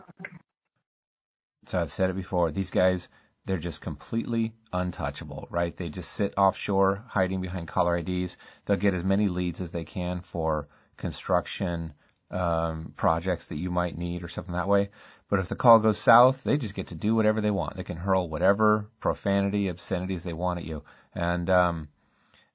[1.66, 2.50] So I've said it before.
[2.50, 3.08] These guys,
[3.44, 5.76] they're just completely untouchable, right?
[5.76, 8.36] They just sit offshore, hiding behind caller IDs.
[8.64, 11.92] They'll get as many leads as they can for construction
[12.30, 14.90] um, projects that you might need or something that way.
[15.28, 17.76] But if the call goes south, they just get to do whatever they want.
[17.76, 20.82] They can hurl whatever profanity, obscenities they want at you.
[21.14, 21.88] And um,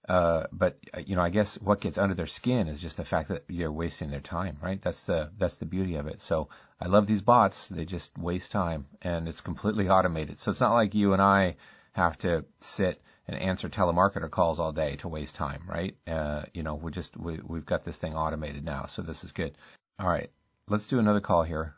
[0.08, 3.04] uh, but uh, you know, I guess what gets under their skin is just the
[3.04, 4.82] fact that they're wasting their time, right?
[4.82, 6.21] That's the that's the beauty of it.
[6.21, 7.67] So I love these bots.
[7.67, 10.39] They just waste time, and it's completely automated.
[10.39, 11.56] So it's not like you and I
[11.91, 15.95] have to sit and answer telemarketer calls all day to waste time, right?
[16.07, 19.31] Uh, you know, we just we we've got this thing automated now, so this is
[19.31, 19.55] good.
[19.99, 20.29] All right,
[20.67, 21.75] let's do another call here.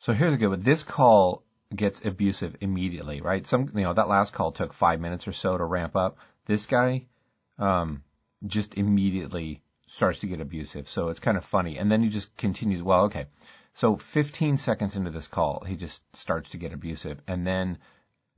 [0.00, 0.62] So here's a good one.
[0.62, 3.46] This call gets abusive immediately, right?
[3.46, 6.18] Some you know that last call took five minutes or so to ramp up.
[6.46, 7.06] This guy
[7.58, 8.02] um,
[8.46, 10.88] just immediately starts to get abusive.
[10.88, 11.78] So it's kind of funny.
[11.78, 13.26] And then he just continues, well, okay.
[13.74, 17.20] So 15 seconds into this call, he just starts to get abusive.
[17.26, 17.78] And then,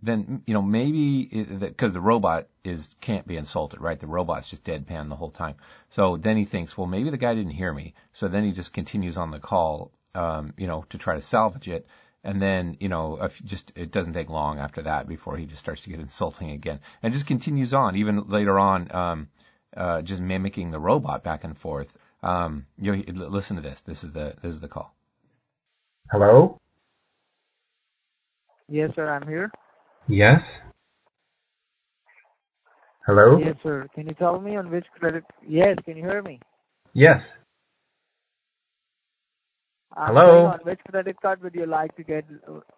[0.04, 1.26] then, you know, maybe
[1.60, 3.98] because the robot is, can't be insulted, right?
[3.98, 5.54] The robot's just deadpan the whole time.
[5.90, 7.94] So then he thinks, well, maybe the guy didn't hear me.
[8.12, 11.68] So then he just continues on the call, um, you know, to try to salvage
[11.68, 11.86] it.
[12.22, 15.60] And then, you know, if just it doesn't take long after that before he just
[15.60, 19.28] starts to get insulting again, and just continues on even later on, um,
[19.76, 21.96] uh, just mimicking the robot back and forth.
[22.22, 23.82] Um, you know, listen to this.
[23.82, 24.94] This is the this is the call.
[26.10, 26.58] Hello.
[28.68, 29.10] Yes, sir.
[29.10, 29.50] I'm here.
[30.08, 30.40] Yes.
[33.06, 33.38] Hello.
[33.38, 33.86] Yes, sir.
[33.94, 35.24] Can you tell me on which credit?
[35.46, 35.76] Yes.
[35.84, 36.40] Can you hear me?
[36.92, 37.20] Yes.
[39.96, 40.46] I'm Hello?
[40.46, 42.24] On which credit card would you like to get?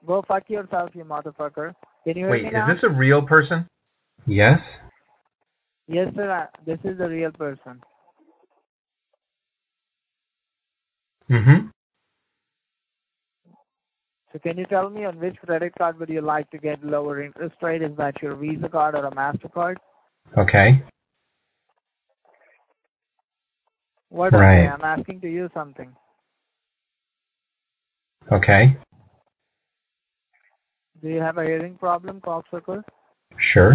[0.07, 1.73] Go fuck yourself, you motherfucker.
[2.05, 3.67] Can you hear Wait, me is this a real person?
[4.27, 4.59] Yes.
[5.89, 6.31] Yes, sir.
[6.31, 7.81] I- This is the real person.
[11.31, 11.69] Mm-hmm.
[14.42, 17.57] Can you tell me on which credit card would you like to get lower interest
[17.62, 17.83] rate?
[17.83, 19.77] Is that your Visa card or a Mastercard?
[20.37, 20.83] Okay.
[24.09, 24.66] What Right.
[24.66, 25.94] I'm asking to you something.
[28.33, 28.77] Okay.
[31.01, 32.83] Do you have a hearing problem, cocksucker?
[33.53, 33.75] Sure.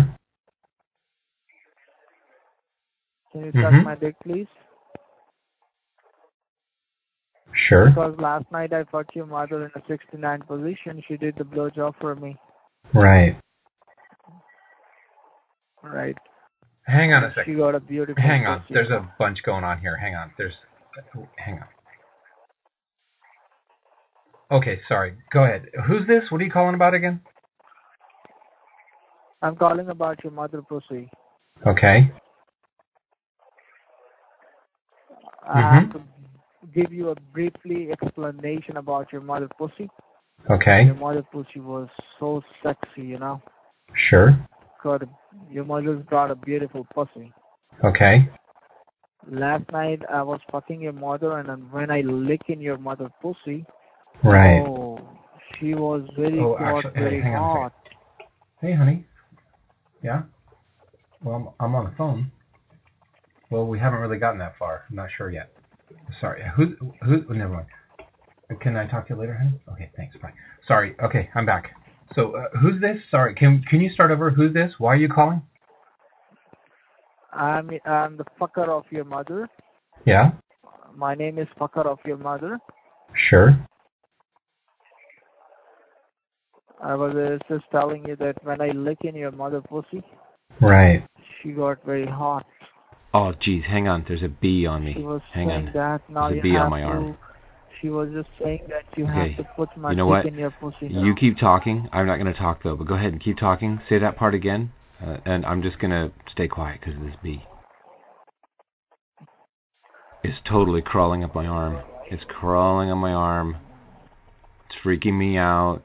[3.32, 3.84] Can you suck Mhm.
[3.84, 4.48] my dick, please?
[7.70, 7.90] Sure.
[7.90, 11.02] Because last night I fucked your mother in a 69 position.
[11.08, 12.38] She did the blowjob for me.
[12.94, 13.38] Right.
[15.84, 16.16] Right.
[16.86, 17.58] Hang on a She second.
[17.58, 18.64] got a beautiful Hang on.
[18.70, 19.96] There's a bunch going on here.
[19.98, 20.32] Hang on.
[20.38, 20.54] There's.
[21.38, 21.68] Hang on.
[24.58, 25.14] Okay, sorry.
[25.32, 25.68] Go ahead.
[25.88, 26.24] Who's this?
[26.30, 27.22] What are you calling about again?
[29.42, 31.10] I'm calling about your mother pussy.
[31.66, 32.12] Okay.
[35.48, 35.72] I Mhm.
[35.82, 36.04] have to
[36.74, 39.90] give you a briefly explanation about your mother pussy.
[40.50, 40.84] Okay.
[40.86, 41.88] Your mother pussy was
[42.20, 43.42] so sexy, you know.
[44.10, 44.32] Sure.
[44.84, 45.10] Got a,
[45.50, 47.32] your mother's got a beautiful pussy.
[47.84, 48.30] Okay.
[49.30, 53.66] Last night I was fucking your mother, and when I lick in your mother pussy,
[54.24, 54.62] Right.
[54.62, 55.00] oh,
[55.60, 57.74] she was very Oh, got actually, hey, very hang hot.
[58.62, 59.06] Hey, honey.
[60.04, 60.24] Yeah.
[61.24, 62.32] Well, I'm, I'm on the phone.
[63.52, 64.86] Well, we haven't really gotten that far.
[64.90, 65.52] I'm not sure yet.
[66.22, 66.42] Sorry.
[66.56, 66.76] Who?
[67.04, 67.24] Who?
[67.30, 67.68] oh, never mind.
[68.62, 69.60] Can I talk to you later, honey?
[69.74, 69.92] Okay.
[69.98, 70.16] Thanks.
[70.22, 70.32] Bye.
[70.68, 70.96] Sorry.
[71.04, 71.72] Okay, I'm back.
[72.16, 72.98] So, uh, who's this?
[73.10, 73.34] Sorry.
[73.36, 74.30] Can Can you start over?
[74.30, 74.72] Who's this?
[74.78, 75.42] Why are you calling?
[77.34, 79.48] I'm I'm the fucker of your mother.
[80.06, 80.32] Yeah.
[80.96, 82.60] My name is fucker of your mother.
[83.30, 83.52] Sure.
[86.84, 90.04] I was uh, just telling you that when I lick in your mother pussy,
[90.60, 91.04] Right.
[91.42, 92.46] she got very hot.
[93.14, 93.64] Oh, geez.
[93.70, 94.06] Hang on.
[94.08, 94.94] There's a bee on me.
[94.96, 95.74] She was Hang saying on.
[95.74, 96.88] that now There's a you bee on my to.
[96.88, 97.18] arm.
[97.82, 99.34] She was just saying that you Okay.
[99.36, 100.26] have to put my You know dick what?
[100.26, 100.88] in your pussy.
[100.90, 101.16] You now.
[101.20, 101.90] keep talking.
[101.92, 103.80] I'm not going to talk though, but go ahead and keep talking.
[103.90, 104.72] Say that part again,
[105.02, 107.42] uh, and I'm just going to stay quiet because of this bee.
[110.24, 111.82] It's totally crawling up my arm.
[112.12, 113.58] It's crawling on my arm.
[114.70, 115.82] It's freaking me out,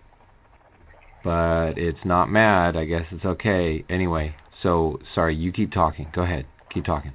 [1.25, 2.77] but it's not mad.
[2.77, 3.85] I guess it's okay.
[3.89, 5.35] Anyway, so sorry.
[5.35, 6.09] You keep talking.
[6.15, 6.45] Go ahead.
[6.73, 7.13] Keep talking.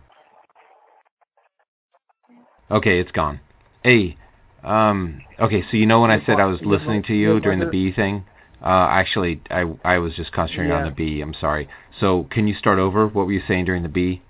[2.70, 3.40] Okay, it's gone.
[3.84, 4.18] Hey,
[4.64, 5.62] um, okay.
[5.70, 8.24] So you know when I said I was listening to you during the bee thing?
[8.62, 11.22] Uh, actually, I I was just concentrating on the bee.
[11.22, 11.68] I'm sorry.
[12.00, 13.08] So can you start over?
[13.08, 14.22] What were you saying during the bee?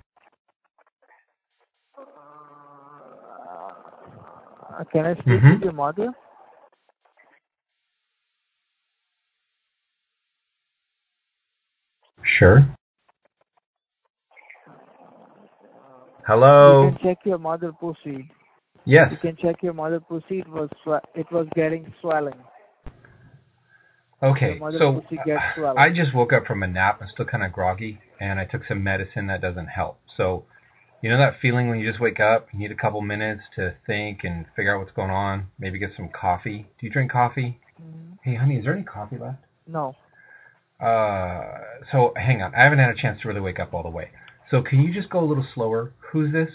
[4.78, 5.54] Uh, can I speak Mhm.
[5.54, 6.12] with your mother?
[12.38, 12.66] Sure.
[16.26, 16.84] Hello.
[16.84, 18.30] You can check your mother pussy.
[18.84, 19.08] Yes.
[19.10, 20.38] You can check your mother pussy.
[20.40, 20.68] It was
[21.14, 22.38] it was getting swelling.
[24.22, 24.58] Okay.
[24.78, 25.78] So pussy gets swelled.
[25.78, 26.98] I just woke up from a nap.
[27.00, 29.98] I'm still kind of groggy, and I took some medicine that doesn't help.
[30.16, 30.44] So,
[31.02, 33.74] you know that feeling when you just wake up, you need a couple minutes to
[33.86, 35.48] think and figure out what's going on.
[35.58, 36.68] Maybe get some coffee.
[36.78, 37.58] Do you drink coffee?
[37.80, 38.18] Mhm.
[38.22, 39.42] Hey, honey, is there any coffee left?
[39.66, 39.96] No.
[40.78, 41.58] Uh,
[41.90, 42.54] so hang on.
[42.54, 44.10] I haven't had a chance to really wake up all the way.
[44.52, 45.94] So can you just go a little slower?
[46.12, 46.50] Who's this?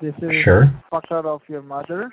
[0.00, 0.64] This is Sure.
[0.90, 2.10] fucker of your mother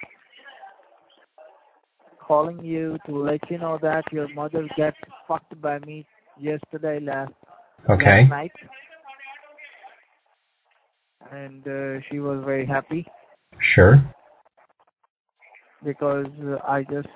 [2.19, 4.93] calling you to let you know that your mother got
[5.25, 6.05] fucked by me
[6.37, 7.31] yesterday last
[7.89, 8.23] Okay.
[8.23, 8.51] last night.
[11.31, 13.05] And uh, she was very happy
[13.73, 14.03] Sure.
[15.83, 17.07] because uh, I just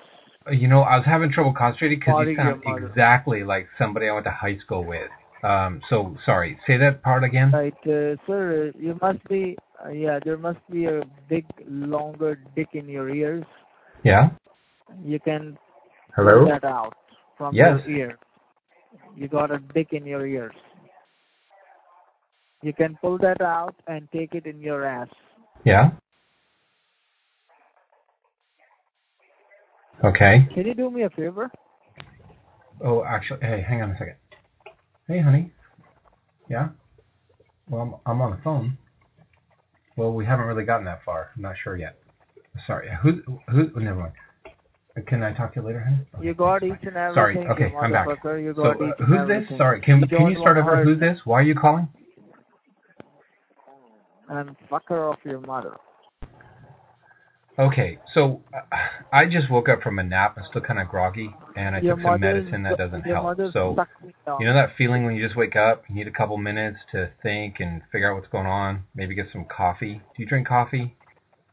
[0.52, 4.08] You know, I was having trouble concentrating because you Calling your sound exactly like somebody
[4.08, 5.10] I went to high school with.
[5.42, 6.58] Um, so sorry.
[6.66, 7.52] Say that part again.
[7.52, 12.68] Right, uh, sir, you must be, uh, yeah, there must be a big, longer dick
[12.72, 13.44] in your ears.
[14.04, 14.30] Yeah.
[15.04, 15.58] You can
[16.16, 16.40] Hello.
[16.40, 16.94] pull that out
[17.36, 17.80] from Yes.
[17.86, 18.18] your ear.
[19.14, 20.54] You got a dick in your ears.
[22.62, 25.08] You can pull that out and take it in your ass.
[25.64, 25.90] Yeah.
[30.04, 30.48] Okay.
[30.54, 31.50] Can you do me a favor?
[32.84, 34.14] Oh, actually, hey, hang on a second.
[35.08, 35.52] Hey, honey.
[36.48, 36.68] Yeah.
[37.68, 38.78] Well, I'm, I'm on the phone.
[39.96, 41.30] Well, we haven't really gotten that far.
[41.34, 41.98] I'm not sure yet.
[42.66, 42.88] Sorry.
[43.02, 43.22] Who?
[43.50, 43.70] Who?
[43.76, 44.12] oh, never mind.
[45.06, 46.06] Can I talk to you later, honey?
[46.14, 47.36] Okay, You got each and Sorry.
[47.36, 48.06] Okay, I'm back.
[48.22, 48.74] So, uh,
[49.06, 49.58] who's this?
[49.58, 49.80] Sorry.
[49.80, 50.82] Can You Can you start over?
[50.84, 51.16] Who's this?
[51.24, 51.88] Why are you calling?
[54.28, 55.76] I'm fucker of your mother.
[57.58, 58.40] Okay, so
[59.12, 60.36] I just woke up from a nap.
[60.38, 63.36] I'm still kind of groggy, and I your took some medicine that doesn't help.
[63.52, 64.36] So sucked me down.
[64.40, 67.10] you know that feeling when you just wake up, you need a couple minutes to
[67.20, 68.84] think and figure out what's going on.
[68.94, 69.94] Maybe get some coffee.
[70.16, 70.96] Do you drink coffee?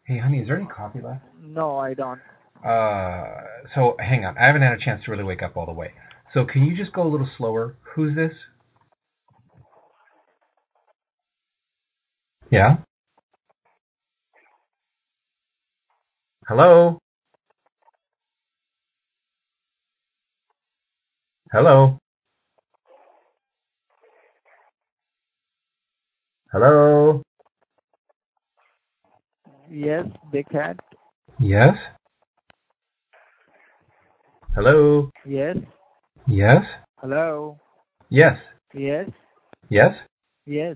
[0.06, 1.24] Hey, honey, is there any coffee left?
[1.42, 2.20] No, I don't.
[2.64, 3.42] Uh,
[3.74, 4.38] so hang on.
[4.38, 5.92] I haven't had a chance to really wake up all the way.
[6.36, 7.78] So can you just go a little slower?
[7.96, 8.34] Who's this?
[12.52, 12.78] Yeah.
[16.48, 17.00] Hello.
[21.52, 21.98] Hello.
[26.52, 27.22] Hello.
[29.72, 30.78] Yes, big cat.
[31.40, 31.74] Yes.
[34.54, 35.10] Hello.
[35.26, 35.58] Yes.
[36.28, 36.62] Yes.
[37.00, 37.58] Hello.
[38.10, 38.38] Yes.
[38.74, 39.10] Yes.
[39.70, 39.94] Yes.
[40.46, 40.76] Yes.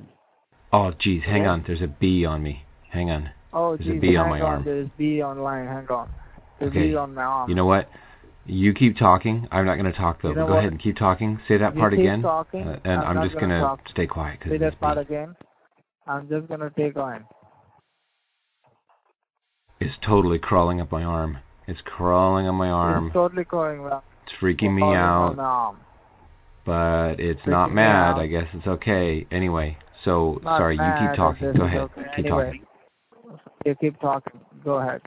[0.74, 1.50] Oh, geez, hang Yes.
[1.50, 1.64] on.
[1.68, 2.66] There's a bee on me.
[2.92, 3.30] Hang on.
[3.52, 4.64] Oh, There's a geez, bee on my arm.
[4.66, 5.66] There's bee on online.
[5.68, 6.10] Hang on.
[6.60, 6.88] There's Okay.
[6.90, 7.50] bee on my arm.
[7.50, 7.90] You know what?
[8.46, 9.48] You keep talking.
[9.52, 10.30] I'm not going to talk though.
[10.30, 10.60] You know go what?
[10.60, 11.40] ahead and keep talking.
[11.48, 12.22] Say that You part again.
[12.22, 13.80] talking, uh, and I'm I'm, just gonna talk.
[13.92, 15.36] stay quiet Say that part again.
[16.08, 17.26] I'm just gonna take on.
[19.80, 21.38] It's totally crawling up my arm.
[21.68, 23.08] It's crawling on my arm.
[23.08, 24.04] It's totally going well.
[24.24, 25.30] It's freaking me Crawling out.
[25.30, 25.78] on my arm.
[26.66, 28.18] but it's Freaking not mad.
[28.20, 29.26] I guess it's okay.
[29.32, 30.76] Anyway, so Not sorry.
[30.76, 31.54] You keep talking.
[31.56, 31.82] Go ahead.
[31.82, 32.02] okay.
[32.16, 32.46] Keep Anyway.
[32.46, 32.66] talking.
[33.66, 34.40] You keep talking.
[34.64, 35.02] Go ahead.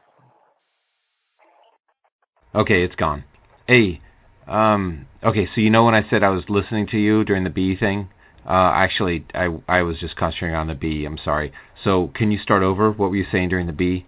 [2.55, 3.25] Okay, it's gone.
[3.67, 4.01] Hey,
[4.47, 5.47] um, okay.
[5.55, 8.09] So you know when I said I was listening to you during the bee thing?
[8.45, 11.05] Uh, actually, I I was just concentrating on the bee.
[11.07, 11.53] I'm sorry.
[11.85, 12.91] So can you start over?
[12.91, 14.07] What were you saying during the bee?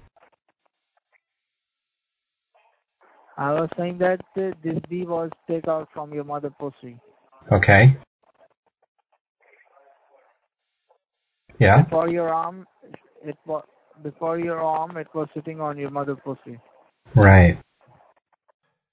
[3.37, 6.99] I was saying that uh, this bee was take out from your mother pussy.
[7.51, 7.97] Okay.
[11.59, 11.83] Yeah.
[11.83, 12.67] Before your arm,
[13.25, 13.65] it was
[14.03, 16.59] before your arm, it was sitting on your mother pussy.
[17.15, 17.59] Right.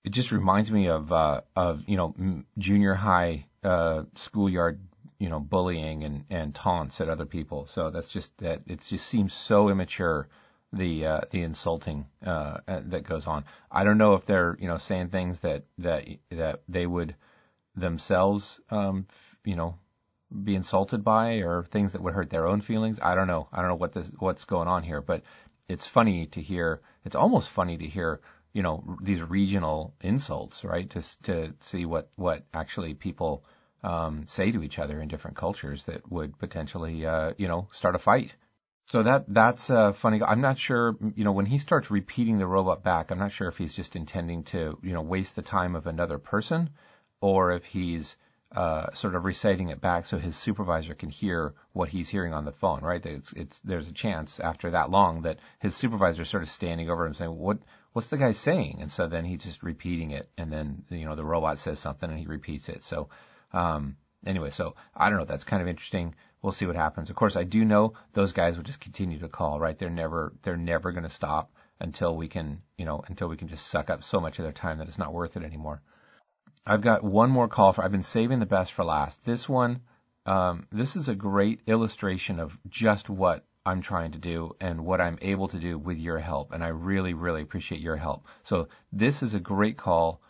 [0.04, 4.80] It just reminds me of uh, of you know junior high uh, schoolyard
[5.20, 7.68] you know bullying and and taunts at other people.
[7.68, 10.28] So that's just that it just seems so immature
[10.74, 13.46] the uh, the insulting uh, uh, that goes on.
[13.72, 17.16] I don't know if they're you know saying things that that that they would
[17.76, 19.76] themselves um, f- you know
[20.32, 23.00] be insulted by or things that would hurt their own feelings.
[23.02, 23.48] I don't know.
[23.52, 25.24] I don't know what this what's going on here, but
[25.68, 26.82] it's funny to hear.
[27.06, 28.22] It's almost funny to hear,
[28.54, 30.90] you know, these regional insults, right?
[30.92, 33.44] To to see what what actually people
[33.84, 37.96] um, say to each other in different cultures that would potentially, uh, you know, start
[37.96, 38.34] a fight.
[38.92, 40.22] So that that's uh, funny.
[40.22, 43.48] I'm not sure, you know, when he starts repeating the robot back, I'm not sure
[43.48, 46.70] if he's just intending to, you know, waste the time of another person,
[47.22, 48.18] or if he's
[48.56, 52.44] uh, sort of reciting it back so his supervisor can hear what he's hearing on
[52.44, 53.06] the phone, right?
[53.06, 56.90] It's, it's, there's a chance after that long that his supervisor is sort of standing
[56.90, 57.60] over him saying, what,
[57.94, 58.80] what's the guy saying?
[58.82, 60.30] And so then he's just repeating it.
[60.38, 62.84] And then, you know, the robot says something and he repeats it.
[62.84, 63.08] So,
[63.54, 65.26] um, anyway, so I don't know.
[65.26, 66.16] That's kind of interesting.
[66.42, 67.10] We'll see what happens.
[67.10, 69.78] Of course, I do know those guys will just continue to call, right?
[69.78, 73.48] They're never, they're never going to stop until we can, you know, until we can
[73.48, 75.82] just suck up so much of their time that it's not worth it anymore.
[76.66, 77.84] I've got one more call for.
[77.84, 79.26] I've been saving the best for last.
[79.26, 79.82] This one,
[80.26, 85.02] um, this is a great illustration of just what I'm trying to do and what
[85.02, 88.26] I'm able to do with your help, and I really, really appreciate your help.
[88.44, 90.22] So this is a great call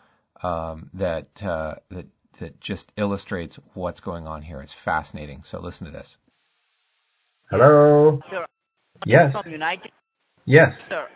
[0.42, 2.06] um, that uh, that
[2.40, 4.60] that just illustrates what's going on here.
[4.62, 5.42] It's fascinating.
[5.44, 6.16] So listen to this.
[7.50, 8.20] Hello.
[8.30, 8.46] Sir,
[9.04, 9.32] Yes.
[9.32, 9.90] from United,
[10.46, 10.72] Yes.
[10.88, 11.06] sir.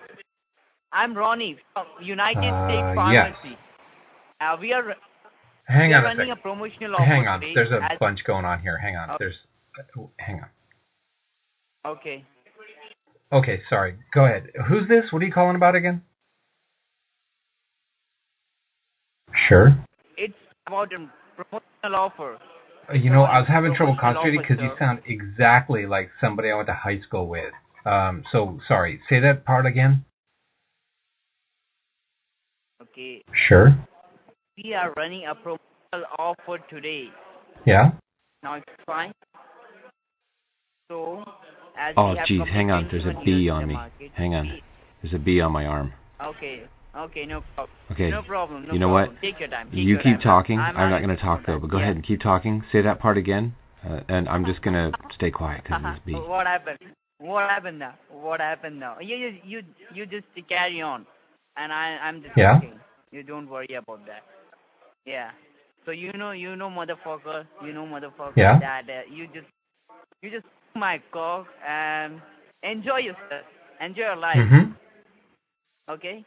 [0.92, 3.36] I'm Ronnie from United Uh, States yes.
[4.40, 4.82] Uh, we are
[5.66, 6.38] Hang we are on a running second.
[6.38, 7.40] a promotional offer Hang on.
[7.54, 8.78] There's a as- bunch going on here.
[8.78, 9.10] Hang on.
[9.10, 9.16] Oh.
[9.18, 9.34] There's.
[10.18, 10.48] Hang on.
[11.92, 12.24] Okay.
[13.32, 13.96] Okay, sorry.
[14.14, 14.48] Go ahead.
[14.68, 15.04] Who's this?
[15.10, 16.02] What are you calling about again?
[19.48, 19.76] Sure.
[20.16, 20.34] It's
[20.66, 22.38] about a promotional offer.
[22.88, 26.54] Uh, You know, I was having trouble concentrating because you sound exactly like somebody I
[26.56, 27.52] went to high school with.
[27.84, 29.00] Um, so sorry.
[29.08, 30.04] Say that part again.
[32.82, 33.24] Okay.
[33.48, 33.76] Sure.
[34.62, 37.08] We are running a promotional offer today.
[37.66, 37.90] Yeah.
[38.42, 39.12] Now it's fine.
[40.88, 41.24] So,
[41.78, 42.88] as Oh, geez, hang on.
[42.90, 43.74] There's a bee on me.
[43.74, 44.58] market, Hang on.
[45.02, 45.92] There's a bee on my arm.
[46.22, 46.62] Okay.
[46.96, 47.76] Okay, no problem.
[47.92, 48.10] Okay.
[48.10, 48.66] No problem.
[48.66, 49.16] No You know problem.
[49.16, 49.22] what?
[49.22, 49.66] Take your time.
[49.68, 50.20] Take You your keep time.
[50.22, 50.58] talking.
[50.58, 51.84] I'm, I'm not going to talk though, but go yeah.
[51.84, 52.62] ahead and keep talking.
[52.72, 53.54] Say that part again,
[53.84, 56.12] uh, and I'm just going to stay quiet because this bee.
[56.14, 56.78] what happened?
[57.18, 57.94] What happened now?
[58.10, 58.96] What happened now?
[59.00, 59.62] You you you
[59.94, 61.04] you just carry on,
[61.58, 62.54] and I I'm just Yeah?
[62.54, 62.80] talking.
[63.10, 64.22] You don't worry about that.
[65.06, 65.30] Yeah.
[65.84, 67.44] So you know you know motherfucker.
[67.64, 68.36] You know motherfucker.
[68.36, 68.58] Yeah.
[68.58, 69.46] That uh, you just
[70.22, 72.20] you just my cock and
[72.62, 73.46] enjoy yourself.
[73.80, 74.36] Enjoy your life.
[74.36, 74.72] Mm-hmm.
[75.92, 76.24] Okay.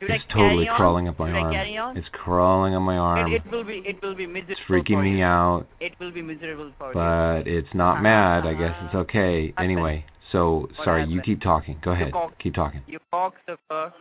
[0.00, 1.50] Should It's totally crawling up my Should arm.
[1.50, 1.96] I carry on?
[1.96, 3.32] It's crawling on my arm.
[3.32, 5.24] It, it will be it will be miserable It's freaking me you.
[5.24, 6.94] out, It will be miserable for you.
[6.94, 8.46] but it's not mad.
[8.46, 9.52] I guess it's okay.
[9.58, 11.08] Anyway, so What sorry.
[11.08, 11.80] You keep talking.
[11.84, 12.12] Go ahead.
[12.12, 12.82] cock- Keep talking.
[12.86, 13.92] You cocksucker.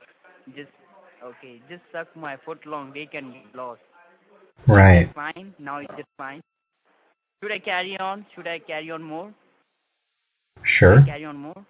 [0.55, 0.69] Just
[1.31, 1.61] okay.
[1.69, 3.81] Just suck my foot long They can get lost.
[4.67, 5.13] Right.
[5.13, 5.53] Fine.
[5.59, 6.41] Now it's just fine.
[7.41, 8.25] Should I carry on?
[8.35, 9.33] Should I carry on more?
[10.79, 11.03] Sure.
[11.05, 11.65] Carry on more?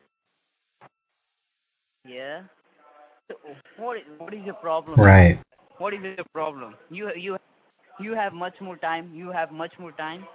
[2.07, 2.43] Yeah.
[3.27, 3.35] So
[3.77, 4.99] what is what is your problem?
[4.99, 5.39] Right.
[5.77, 6.75] What is the problem?
[6.89, 7.37] You you
[7.99, 9.11] you have much more time.
[9.13, 10.25] You have much more time.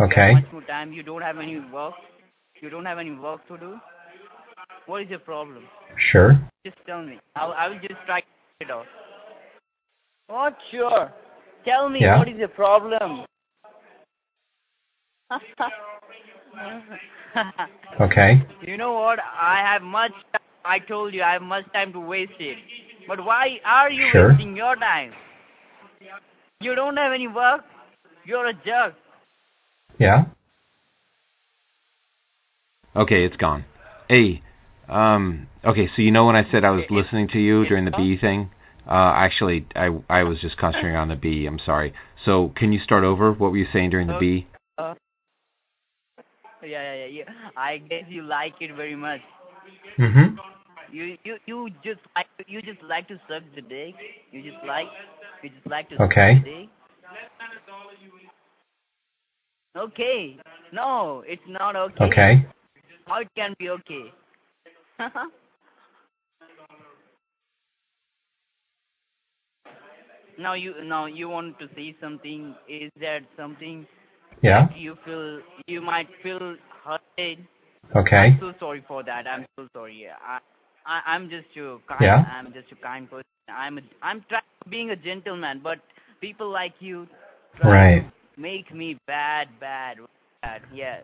[0.00, 0.32] Okay.
[0.34, 0.92] much more time.
[0.92, 1.94] You don't have any work.
[2.62, 3.76] You don't have any work to do.
[4.86, 5.64] What is your problem?
[6.12, 6.38] Sure.
[6.64, 7.18] Just tell me.
[7.34, 8.22] I'll I will just try
[8.60, 8.84] it out.
[10.28, 11.10] What sure?
[11.64, 12.18] Tell me Yeah.
[12.18, 13.24] what is the problem?
[18.00, 18.42] Okay.
[18.62, 19.18] You know what?
[19.20, 20.10] I have much.
[20.64, 22.58] I told you I have much time to waste it.
[23.06, 24.28] But why are you Sure.
[24.30, 25.12] wasting your time?
[26.60, 27.64] You don't have any work.
[28.24, 28.94] You're a jerk.
[29.98, 30.24] Yeah.
[32.96, 33.64] Okay, it's gone.
[34.08, 34.42] Hey,
[34.90, 37.90] um, okay, so you know when I said I was listening to you during the
[37.92, 38.50] bee thing?
[38.86, 41.46] Uh, actually, I I was just concentrating on the bee.
[41.46, 41.92] I'm sorry.
[42.24, 43.32] So can you start over?
[43.32, 44.46] What were you saying during the bee?
[44.78, 44.94] Uh,
[46.62, 47.24] yeah, yeah, yeah, yeah.
[47.56, 49.20] I guess you like it very much.
[49.98, 50.36] Mhm.
[50.92, 53.94] You you you just like you just like to suck the dick.
[54.32, 54.88] You just like
[55.42, 56.34] you just like to Okay.
[56.36, 56.68] suck the dick.
[59.76, 60.36] Okay.
[60.72, 62.04] No, it's not okay.
[62.04, 62.46] Okay.
[63.06, 64.12] How it can be okay?
[70.38, 72.54] now you now you want to say something.
[72.68, 73.86] Is that something
[74.42, 74.68] Yeah.
[74.68, 77.46] that you feel you might feel hurted?
[77.96, 78.16] Okay.
[78.16, 79.26] I'm so sorry for that.
[79.26, 80.06] I'm so sorry.
[80.08, 80.38] I,
[80.86, 82.02] I I'm just a kind.
[82.02, 82.24] Yeah.
[82.30, 83.24] I'm just a kind person.
[83.48, 85.78] I'm a, I'm trying being a gentleman, but
[86.20, 87.06] people like you
[87.58, 88.08] Right.
[88.38, 89.98] make me bad, bad,
[90.42, 90.62] bad.
[90.72, 91.02] Yes.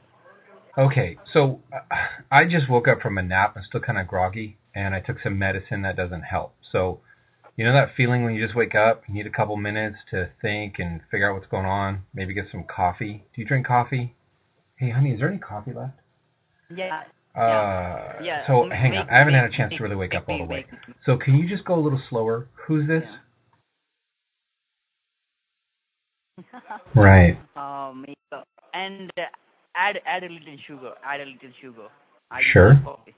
[0.79, 1.79] Okay, so uh,
[2.31, 3.55] I just woke up from a nap.
[3.57, 6.55] I'm still kind of groggy, and I took some medicine that doesn't help.
[6.71, 7.01] So,
[7.57, 10.29] you know that feeling when you just wake up, you need a couple minutes to
[10.43, 13.25] think and figure out what's going on, maybe get some coffee.
[13.35, 14.15] Do you drink coffee?
[14.77, 15.99] Hey, honey, is there any coffee left?
[16.69, 17.05] Yeah.
[17.35, 18.47] Uh, Yeah.
[18.47, 20.29] so m- hang on, make- I haven't had a chance make- to really wake up
[20.29, 20.67] make all the way.
[20.71, 22.49] make So can you just go a little slower?
[22.67, 23.05] Who's this?
[26.95, 27.39] Right.
[27.57, 28.43] Uh, make uh,
[28.75, 29.23] and uh,
[29.77, 30.93] add add a little sugar.
[31.05, 31.89] Add a little sugar.
[32.31, 32.81] I Sure.
[32.85, 33.15] coffee.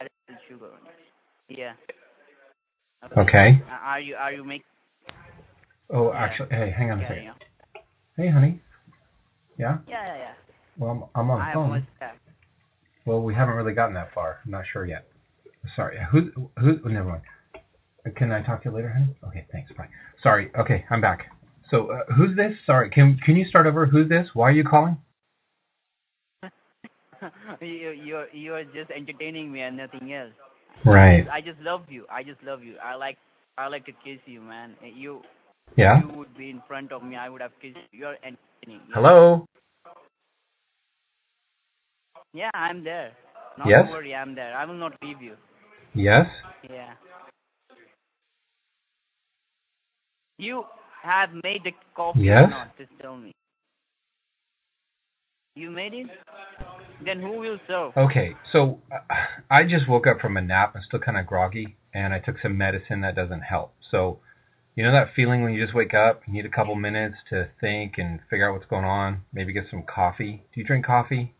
[0.00, 0.70] Add a little sugar.
[1.48, 1.72] Yeah.
[3.16, 3.62] Okay.
[3.70, 4.64] Uh, are you are you making?
[5.90, 6.18] Oh, Yeah.
[6.18, 7.24] actually, hey, hang on a second.
[7.24, 7.32] yeah.
[8.16, 8.60] Hey, honey.
[9.58, 9.78] Yeah.
[9.86, 10.32] Yeah, yeah, yeah.
[10.78, 11.86] Well, I'm, I'm on the phone.
[13.06, 14.40] Well, we haven't really gotten that far.
[14.44, 15.06] I'm not sure yet.
[15.76, 15.96] Sorry.
[16.10, 16.30] Who?
[16.58, 16.80] Who?
[16.84, 17.22] oh, Never mind.
[18.16, 19.16] Can I talk to you later, honey?
[19.28, 19.46] Okay.
[19.52, 19.70] Thanks.
[19.72, 19.88] Bye.
[20.22, 20.50] Sorry.
[20.58, 21.26] Okay, I'm back.
[21.70, 22.52] So, uh, who's this?
[22.66, 22.90] Sorry.
[22.90, 23.86] Can Can you start over?
[23.86, 24.26] Who's this?
[24.34, 24.98] Why are you calling?
[27.64, 30.32] you you're you're just entertaining me and nothing else.
[30.84, 31.26] Right.
[31.32, 32.06] I just love you.
[32.10, 32.76] I just love you.
[32.82, 33.16] I like
[33.58, 34.74] I like to kiss you, man.
[34.84, 35.22] Eh, you
[35.76, 36.00] Yeah.
[36.00, 37.16] you would be in front of me.
[37.16, 38.00] I would have kissed you.
[38.00, 38.80] You're entertaining.
[38.88, 38.94] Yeah.
[38.94, 39.46] Hello.
[42.34, 43.12] Yeah, I'm there.
[43.58, 43.88] Not Yes?
[43.90, 44.54] worry, I'm there.
[44.54, 45.36] I will not leave you.
[45.94, 46.26] Yes.
[46.68, 46.92] Yeah.
[50.38, 50.64] You
[51.02, 52.44] have made the coffee Yes?
[52.44, 52.76] or not?
[52.76, 53.32] Just tell me.
[55.56, 56.06] You made it?
[57.02, 57.92] Then who will serve?
[57.96, 58.32] Okay.
[58.52, 58.98] So, uh,
[59.50, 60.74] I just woke up from a nap.
[60.76, 63.72] I'm still kind of groggy, and I took some medicine that doesn't help.
[63.90, 64.20] So,
[64.74, 67.48] you know that feeling when you just wake up, you need a couple minutes to
[67.58, 70.42] think and figure out what's going on, maybe get some coffee.
[70.54, 71.34] Do you drink coffee?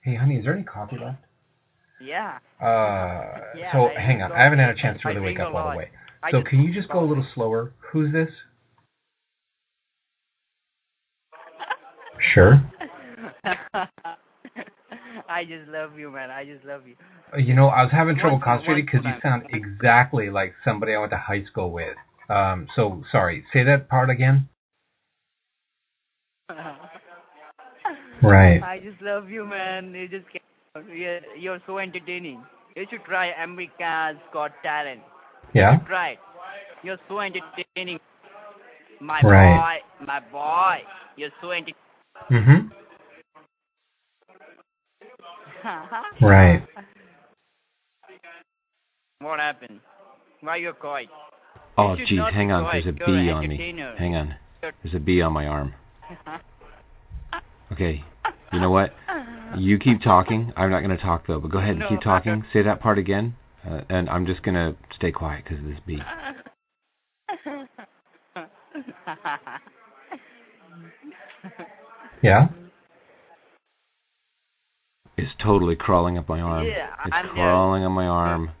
[0.00, 1.22] Hey, honey, is there any coffee left?
[2.00, 2.38] Yeah.
[2.60, 5.54] Uh, Yeah, so I hang on, I haven't had a chance to really wake up
[5.54, 5.90] all the way.
[6.32, 7.72] So can you just go a little slower?
[7.92, 8.28] Who's this?
[12.34, 12.71] Sure.
[15.28, 16.30] I just love you, man.
[16.30, 16.94] I just love you.
[17.38, 20.98] You know, I was having trouble one concentrating because you sound exactly like somebody I
[20.98, 21.96] went to high school with.
[22.28, 23.44] Um, so sorry.
[23.52, 24.48] Say that part again.
[28.22, 28.62] Right.
[28.62, 29.92] I just love you, man.
[29.94, 30.24] You just
[30.94, 32.40] you're, you're so entertaining.
[32.76, 35.00] You should try America's Got Talent.
[35.54, 35.78] Yeah.
[35.88, 36.18] Try it.
[36.84, 37.98] You're so entertaining.
[39.00, 39.80] My Right.
[39.98, 40.84] boy, my boy.
[41.16, 41.74] You're so entertaining.
[42.30, 42.70] Mhm.
[46.22, 46.62] Right.
[49.20, 49.80] What happened?
[50.40, 51.08] Why you're quiet?
[51.78, 52.64] Oh, geez, hang on.
[52.64, 52.84] quiet.
[52.84, 53.74] There's a bee on me.
[53.98, 54.34] Hang on.
[54.60, 55.74] There's a bee on my arm.
[57.72, 58.04] Okay.
[58.52, 58.90] You know what?
[59.56, 60.52] You keep talking.
[60.58, 62.44] I'm not going to talk though, but go ahead and No, keep talking.
[62.52, 63.34] Say that part again,
[63.66, 65.96] uh, and I'm just going to stay quiet because of this bee.
[72.22, 72.48] Yeah
[75.17, 76.67] It's totally crawling up my arm.
[76.67, 77.33] Yeah, it's I'm there.
[77.33, 78.51] crawling on my arm.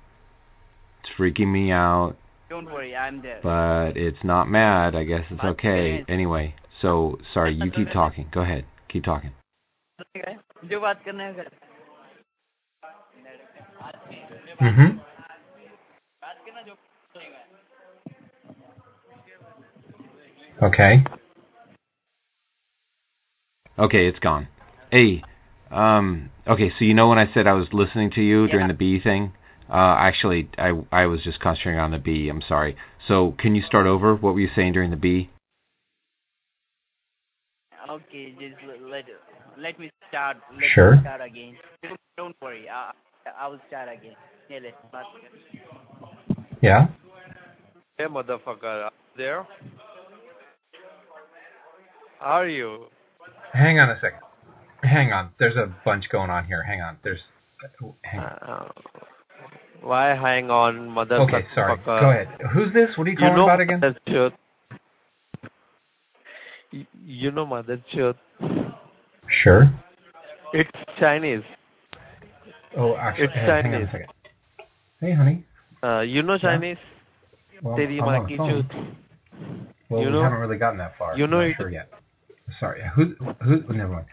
[1.03, 2.15] It's freaking me out,
[2.49, 3.39] Don't worry, I'm there.
[3.43, 4.95] but it's not mad.
[4.95, 5.97] I guess it's But okay.
[5.97, 6.05] it is.
[6.09, 7.53] Anyway, so sorry.
[7.53, 8.27] You keep talking.
[8.33, 8.65] Go ahead.
[8.89, 9.31] Keep talking.
[10.69, 11.49] जो बात करना है कर
[14.61, 14.99] Mhm.
[20.63, 21.03] Okay.
[23.77, 24.47] Okay, it's gone.
[24.91, 25.21] A.
[25.72, 26.30] um.
[26.46, 29.00] Okay, so you know when I said I was listening to you during the bee
[29.02, 29.32] thing?
[29.70, 32.28] Uh, actually, I I was just concentrating on the bee.
[32.28, 32.76] I'm sorry.
[33.08, 34.14] So can you start over?
[34.14, 35.30] What were you saying during the bee?
[37.88, 38.56] Okay, just
[38.90, 39.04] let
[39.58, 40.36] let me start.
[40.52, 40.96] Let Sure.
[40.96, 41.56] me start again.
[41.82, 42.68] Don't, don't worry.
[42.68, 42.92] I
[43.38, 44.14] I will start again.
[44.48, 45.62] Yeah, let's start again.
[46.62, 46.86] Yeah.
[47.98, 49.46] Hey, motherfucker, up there?
[52.18, 52.86] How are you?
[53.52, 54.20] Hang on a second.
[54.82, 55.30] Hang on.
[55.38, 56.62] There's a bunch going on here.
[56.62, 56.98] Hang on.
[57.04, 57.20] There's.
[58.02, 58.26] Hang on.
[58.26, 58.68] Uh,
[59.82, 61.28] why hang on, motherfucker?
[61.28, 61.76] Okay, sorry.
[61.84, 62.28] Go ahead.
[62.52, 62.88] Who's this?
[62.96, 63.80] What are you calling You know about again?
[63.80, 64.32] Mother Chut.
[67.04, 68.16] You know Mother Chut.
[69.42, 69.70] Sure.
[70.52, 70.70] It's
[71.00, 71.42] Chinese.
[72.76, 73.88] Oh, actually, It's hey, hang on Chinese.
[73.88, 74.08] a second.
[75.00, 75.44] Hey, honey.
[75.82, 76.38] Uh, you know Yeah.
[76.58, 76.76] Chinese?
[77.62, 78.96] Well, Teri I'm on the phone.
[79.90, 81.16] Well, You we know- haven't really gotten that far.
[81.16, 81.88] you know I'm it- not sure yet.
[82.60, 82.82] Sorry.
[82.94, 83.62] Who's who's?
[83.68, 84.06] Never mind.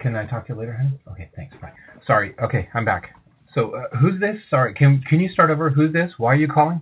[0.00, 0.98] Can I talk to you later, honey?
[1.10, 1.54] Okay, thanks.
[1.60, 1.72] Bye.
[2.06, 2.34] Sorry.
[2.42, 3.10] Okay, I'm back.
[3.54, 4.36] So, uh, who's this?
[4.50, 4.74] Sorry.
[4.74, 5.70] Can can you start over?
[5.70, 6.10] Who's this?
[6.18, 6.80] Why are you calling?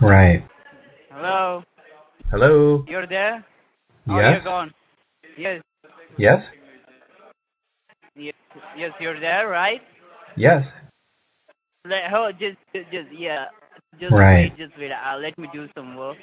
[0.00, 0.44] Right.
[1.10, 1.62] Hello,
[2.30, 2.84] Hello.
[2.88, 3.44] you're there?
[4.08, 4.30] Oh, Yes.
[4.32, 4.72] you're gone.
[5.38, 5.62] Yes,
[6.18, 6.42] Yes.
[8.16, 8.34] yes,
[8.76, 9.80] yes, you're there, right?
[10.36, 10.64] Yes.
[11.84, 13.46] Let, oh, just, just, just, yeah,
[14.00, 14.50] just Right.
[14.50, 14.90] wait, just wait.
[14.90, 16.16] Uh, let me do some work.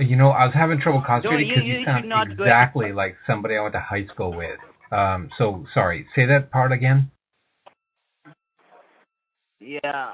[0.00, 3.16] You know, I was having trouble concentrating you- because you you, should sound exactly like
[3.26, 4.58] somebody I went to high school with.
[4.92, 5.30] Um.
[5.38, 6.06] So sorry.
[6.14, 7.10] Say that part again.
[9.60, 10.12] Yeah,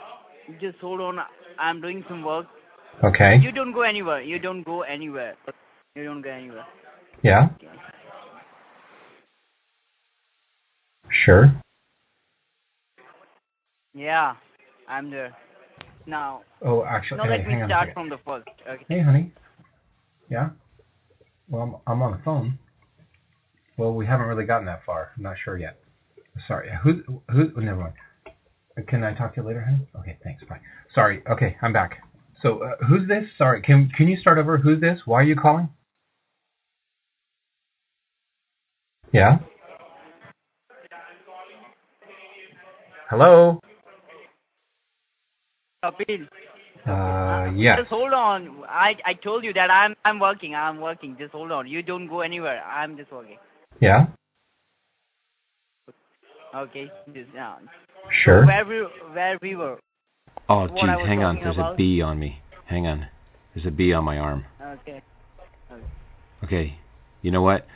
[0.61, 1.18] just hold on.
[1.59, 2.47] I'm doing some work.
[3.03, 3.37] Okay.
[3.43, 4.22] You don't go anywhere.
[4.22, 5.35] You don't go anywhere.
[5.95, 6.64] You don't go anywhere.
[7.22, 7.49] Yeah.
[11.25, 11.53] Sure.
[13.95, 14.35] Yeah,
[14.89, 15.37] I'm there.
[16.07, 18.49] Now, Oh, actually, now hey, let me start from the first.
[18.68, 18.85] Okay.
[18.89, 19.33] Hey, honey.
[20.31, 20.51] Yeah.
[21.49, 22.59] Well, I'm, on the phone.
[23.77, 25.11] Well, we haven't really gotten that far.
[25.16, 25.79] I'm not sure yet.
[26.49, 26.70] Sorry.
[26.83, 26.97] Who's
[27.31, 27.49] who's?
[27.57, 27.95] oh, Never mind.
[28.89, 29.87] Can I talk to you later, honey?
[30.01, 30.43] Okay, thanks.
[30.49, 30.61] Bye.
[30.95, 31.22] Sorry.
[31.31, 31.99] Okay, I'm back.
[32.43, 33.25] So, uh, who's this?
[33.39, 33.62] Sorry.
[33.62, 34.59] Can can you start over?
[34.59, 34.99] Who's this?
[35.05, 35.68] Why are you calling?
[39.12, 39.39] Yeah.
[43.11, 43.61] Hello.
[45.85, 46.27] Kapil.
[46.87, 47.78] Uh, yes.
[47.80, 48.62] Just hold on.
[48.68, 50.55] I I told you that I'm I'm working.
[50.55, 51.16] I'm working.
[51.18, 51.66] Just hold on.
[51.66, 52.62] You don't go anywhere.
[52.62, 53.39] I'm just working.
[53.80, 54.07] Yeah.
[56.55, 56.91] Okay.
[57.14, 57.57] Just yeah.
[58.24, 58.47] Sure.
[58.47, 59.78] Where we where we were.
[60.49, 61.37] Oh, What I geez, hang on.
[61.37, 62.39] talking There's a bee on me.
[62.68, 63.07] Hang on.
[63.55, 64.45] There's a bee on my arm.
[64.61, 65.03] Okay.
[66.43, 66.78] Okay.
[67.22, 67.66] You know what?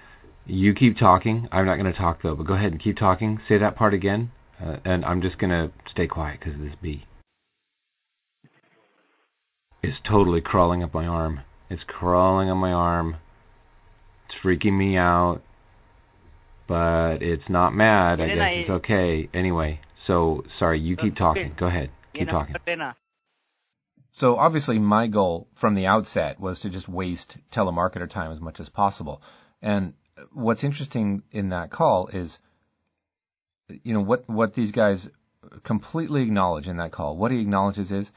[0.45, 1.49] You keep talking.
[1.51, 3.39] I'm not going to talk though, but go ahead and keep talking.
[3.49, 4.31] Say that part again,
[4.63, 7.05] uh, and I'm just going to stay quiet because of this bee.
[9.83, 11.41] It's totally crawling up my arm.
[11.70, 13.16] It's crawling on my arm.
[14.29, 15.41] It's freaking me out,
[16.66, 18.20] but it's not mad.
[18.20, 19.29] I Elena, guess it's okay.
[19.33, 20.81] Anyway, so sorry.
[20.81, 21.55] You keep talking.
[21.59, 21.91] Go ahead.
[22.14, 22.55] Keep talking.
[24.12, 28.59] So obviously my goal from the outset was to just waste telemarketer time as much
[28.59, 29.22] as possible.
[29.62, 29.95] And
[30.33, 32.41] what's interesting in that call is,
[33.85, 35.09] you know, what, what these guys
[35.62, 37.16] completely acknowledge in that call.
[37.16, 38.11] What he acknowledges is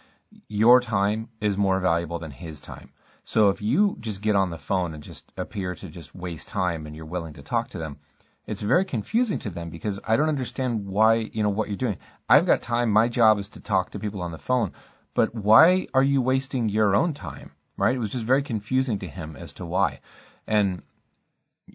[0.48, 2.92] your time is more valuable than his time.
[3.24, 6.88] So if you just get on the phone and just appear to just waste time
[6.88, 8.00] and you're willing to talk to them,
[8.48, 11.98] it's very confusing to them because I don't understand why, you know, what you're doing.
[12.28, 12.90] I've got time.
[12.90, 14.74] My job is to talk to people on the phone,
[15.14, 17.52] but why are you wasting your own time?
[17.78, 17.96] Right?
[17.96, 20.00] It was just very confusing to him as to why.
[20.48, 20.82] And,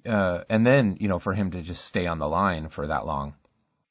[0.05, 3.07] uh, and then, you know, for him to just stay on the line for that
[3.07, 3.35] long.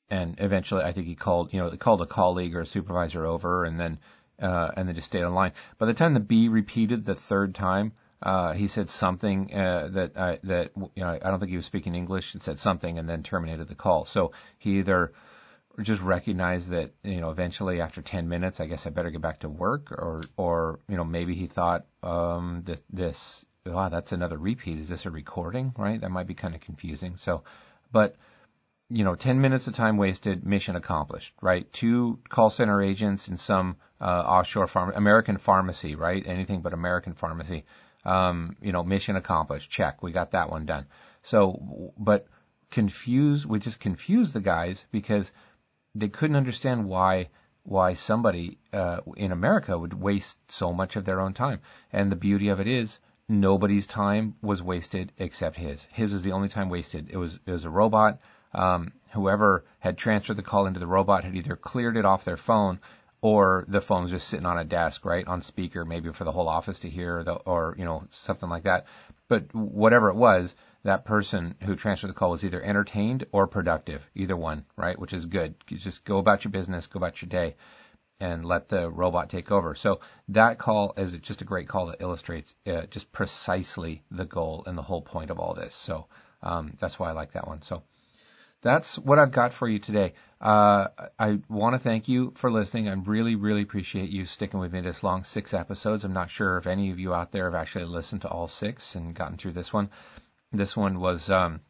[0.09, 3.63] And eventually I think he called, you know, called a colleague or a supervisor over
[3.63, 3.99] and then,
[4.41, 5.53] uh, and they just stayed on the line.
[5.77, 10.11] By the time the bee repeated the third time, uh, he said something uh, that
[10.15, 13.07] uh, that you know I don't think he was speaking English and said something and
[13.07, 14.05] then terminated the call.
[14.05, 15.13] So he either
[15.81, 19.39] just recognized that you know eventually after 10 minutes I guess I better get back
[19.41, 24.37] to work or or you know maybe he thought um that this wow that's another
[24.37, 27.43] repeat is this a recording right that might be kind of confusing so
[27.91, 28.15] but
[28.89, 33.37] you know 10 minutes of time wasted mission accomplished right two call center agents in
[33.37, 37.65] some uh, offshore farm American pharmacy right anything but American pharmacy
[38.05, 39.69] um, you know, mission accomplished.
[39.69, 40.03] Check.
[40.03, 40.85] We got that one done.
[41.23, 42.27] So, but
[42.69, 45.29] confuse, we just confused the guys because
[45.95, 47.29] they couldn't understand why,
[47.63, 51.61] why somebody, uh, in America would waste so much of their own time.
[51.91, 55.83] And the beauty of it is nobody's time was wasted except his.
[55.91, 57.09] His was the only time wasted.
[57.09, 58.19] It was, it was a robot.
[58.55, 62.37] Um, whoever had transferred the call into the robot had either cleared it off their
[62.37, 62.79] phone
[63.21, 66.47] or the phone's just sitting on a desk, right, on speaker, maybe for the whole
[66.47, 68.85] office to hear, the, or you know something like that.
[69.27, 74.07] But whatever it was, that person who transferred the call was either entertained or productive,
[74.13, 75.55] either one, right, which is good.
[75.69, 77.55] You just go about your business, go about your day,
[78.19, 79.75] and let the robot take over.
[79.75, 79.99] So
[80.29, 84.77] that call is just a great call that illustrates uh, just precisely the goal and
[84.77, 85.73] the whole point of all this.
[85.73, 86.05] So
[86.43, 87.63] um, that's why I like that one.
[87.63, 87.81] So
[88.65, 90.13] that's what I've got for you today.
[90.41, 90.87] Uh,
[91.19, 92.89] I want to thank you for listening.
[92.89, 96.03] I really, really appreciate you sticking with me this long, six episodes.
[96.03, 98.95] I'm not sure if any of you out there have actually listened to all six
[98.95, 99.91] and gotten through this one.
[100.51, 101.61] This one was um,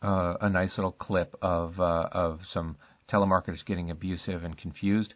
[0.00, 2.76] uh, a nice little clip of uh, of some
[3.08, 5.14] telemarketers getting abusive and confused.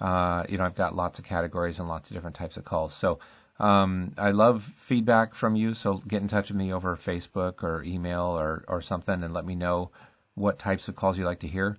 [0.00, 2.94] Uh, you know, I've got lots of categories and lots of different types of calls.
[2.94, 3.18] So
[3.60, 5.74] um, I love feedback from you.
[5.74, 9.44] So get in touch with me over Facebook or email or or something and let
[9.44, 9.90] me know
[10.34, 11.78] what types of calls you like to hear.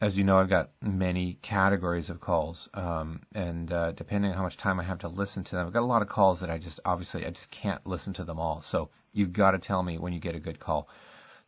[0.00, 4.42] As you know, I've got many categories of calls, um, and uh, depending on how
[4.42, 6.50] much time I have to listen to them, I've got a lot of calls that
[6.50, 8.60] I just obviously I just can't listen to them all.
[8.62, 10.88] So you've got to tell me when you get a good call.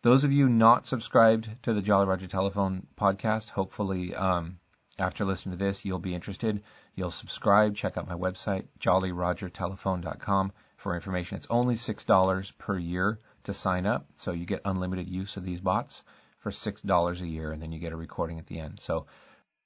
[0.02, 4.58] Those of you not subscribed to the Jolly Roger Telephone podcast, hopefully um,
[4.98, 6.62] after listening to this, you'll be interested.
[6.94, 7.74] You'll subscribe.
[7.74, 11.36] Check out my website, jollyrogertelephone.com, for information.
[11.36, 15.44] It's only six dollars per year to sign up, so you get unlimited use of
[15.44, 16.02] these bots
[16.46, 18.78] for $6 a year, and then you get a recording at the end.
[18.80, 19.06] So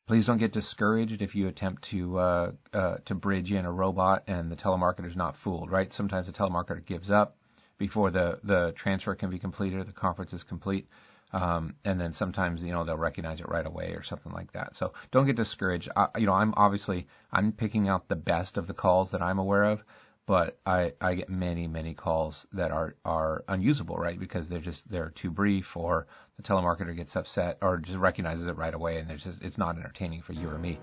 [0.07, 4.23] please don't get discouraged if you attempt to uh, uh, to bridge in a robot
[4.27, 5.93] and the telemarketer's not fooled, right?
[5.93, 7.37] Sometimes the telemarketer gives up
[7.77, 10.89] before the, the transfer can be completed or the conference is complete.
[11.33, 14.75] Um, and then sometimes, you know, they'll recognize it right away or something like that.
[14.75, 15.91] So don't get discouraged.
[15.95, 19.39] I, you know, I'm obviously, I'm picking out the best of the calls that I'm
[19.39, 19.85] aware of
[20.27, 24.19] but I, I get many, many calls that are, are unusable, right?
[24.19, 26.07] Because they're just, they're too brief or
[26.37, 29.77] the telemarketer gets upset or just recognizes it right away and there's just, it's not
[29.77, 30.79] entertaining for you or me.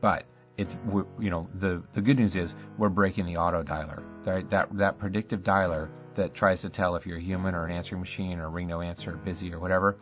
[0.00, 0.24] But
[0.58, 0.76] it's,
[1.18, 4.48] you know, the, the good news is we're breaking the auto dialer, right?
[4.50, 8.00] That, that predictive dialer that tries to tell if you're a human or an answering
[8.00, 9.96] machine or ring no answer, busy or whatever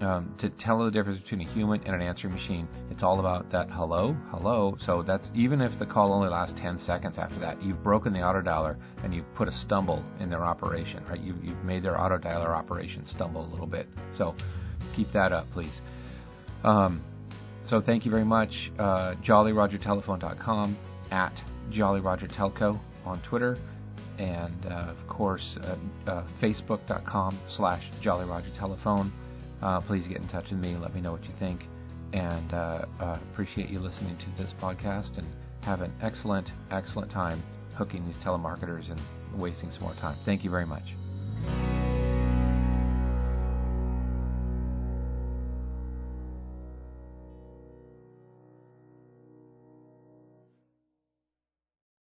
[0.00, 2.68] um, to tell the difference between a human and an answering machine.
[2.90, 4.76] It's all about that hello, hello.
[4.80, 8.22] So that's even if the call only lasts 10 seconds after that, you've broken the
[8.22, 11.20] auto dialer and you've put a stumble in their operation, right?
[11.20, 13.88] You, you've made their auto dialer operation stumble a little bit.
[14.14, 14.34] So
[14.94, 15.80] keep that up, please.
[16.64, 17.02] Um,
[17.64, 18.70] so thank you very much.
[18.78, 20.76] Uh, JollyRogerTelephone.com
[21.10, 23.58] at JollyRogerTelco on Twitter.
[24.18, 25.76] And uh, of course, uh,
[26.10, 29.10] uh Facebook.com slash JollyRogerTelephone.
[29.62, 30.76] Uh, please get in touch with me.
[30.76, 31.66] Let me know what you think.
[32.12, 35.26] And uh, uh, appreciate you listening to this podcast and
[35.62, 37.42] have an excellent, excellent time
[37.74, 39.00] hooking these telemarketers and
[39.34, 40.16] wasting some more time.
[40.24, 40.94] Thank you very much.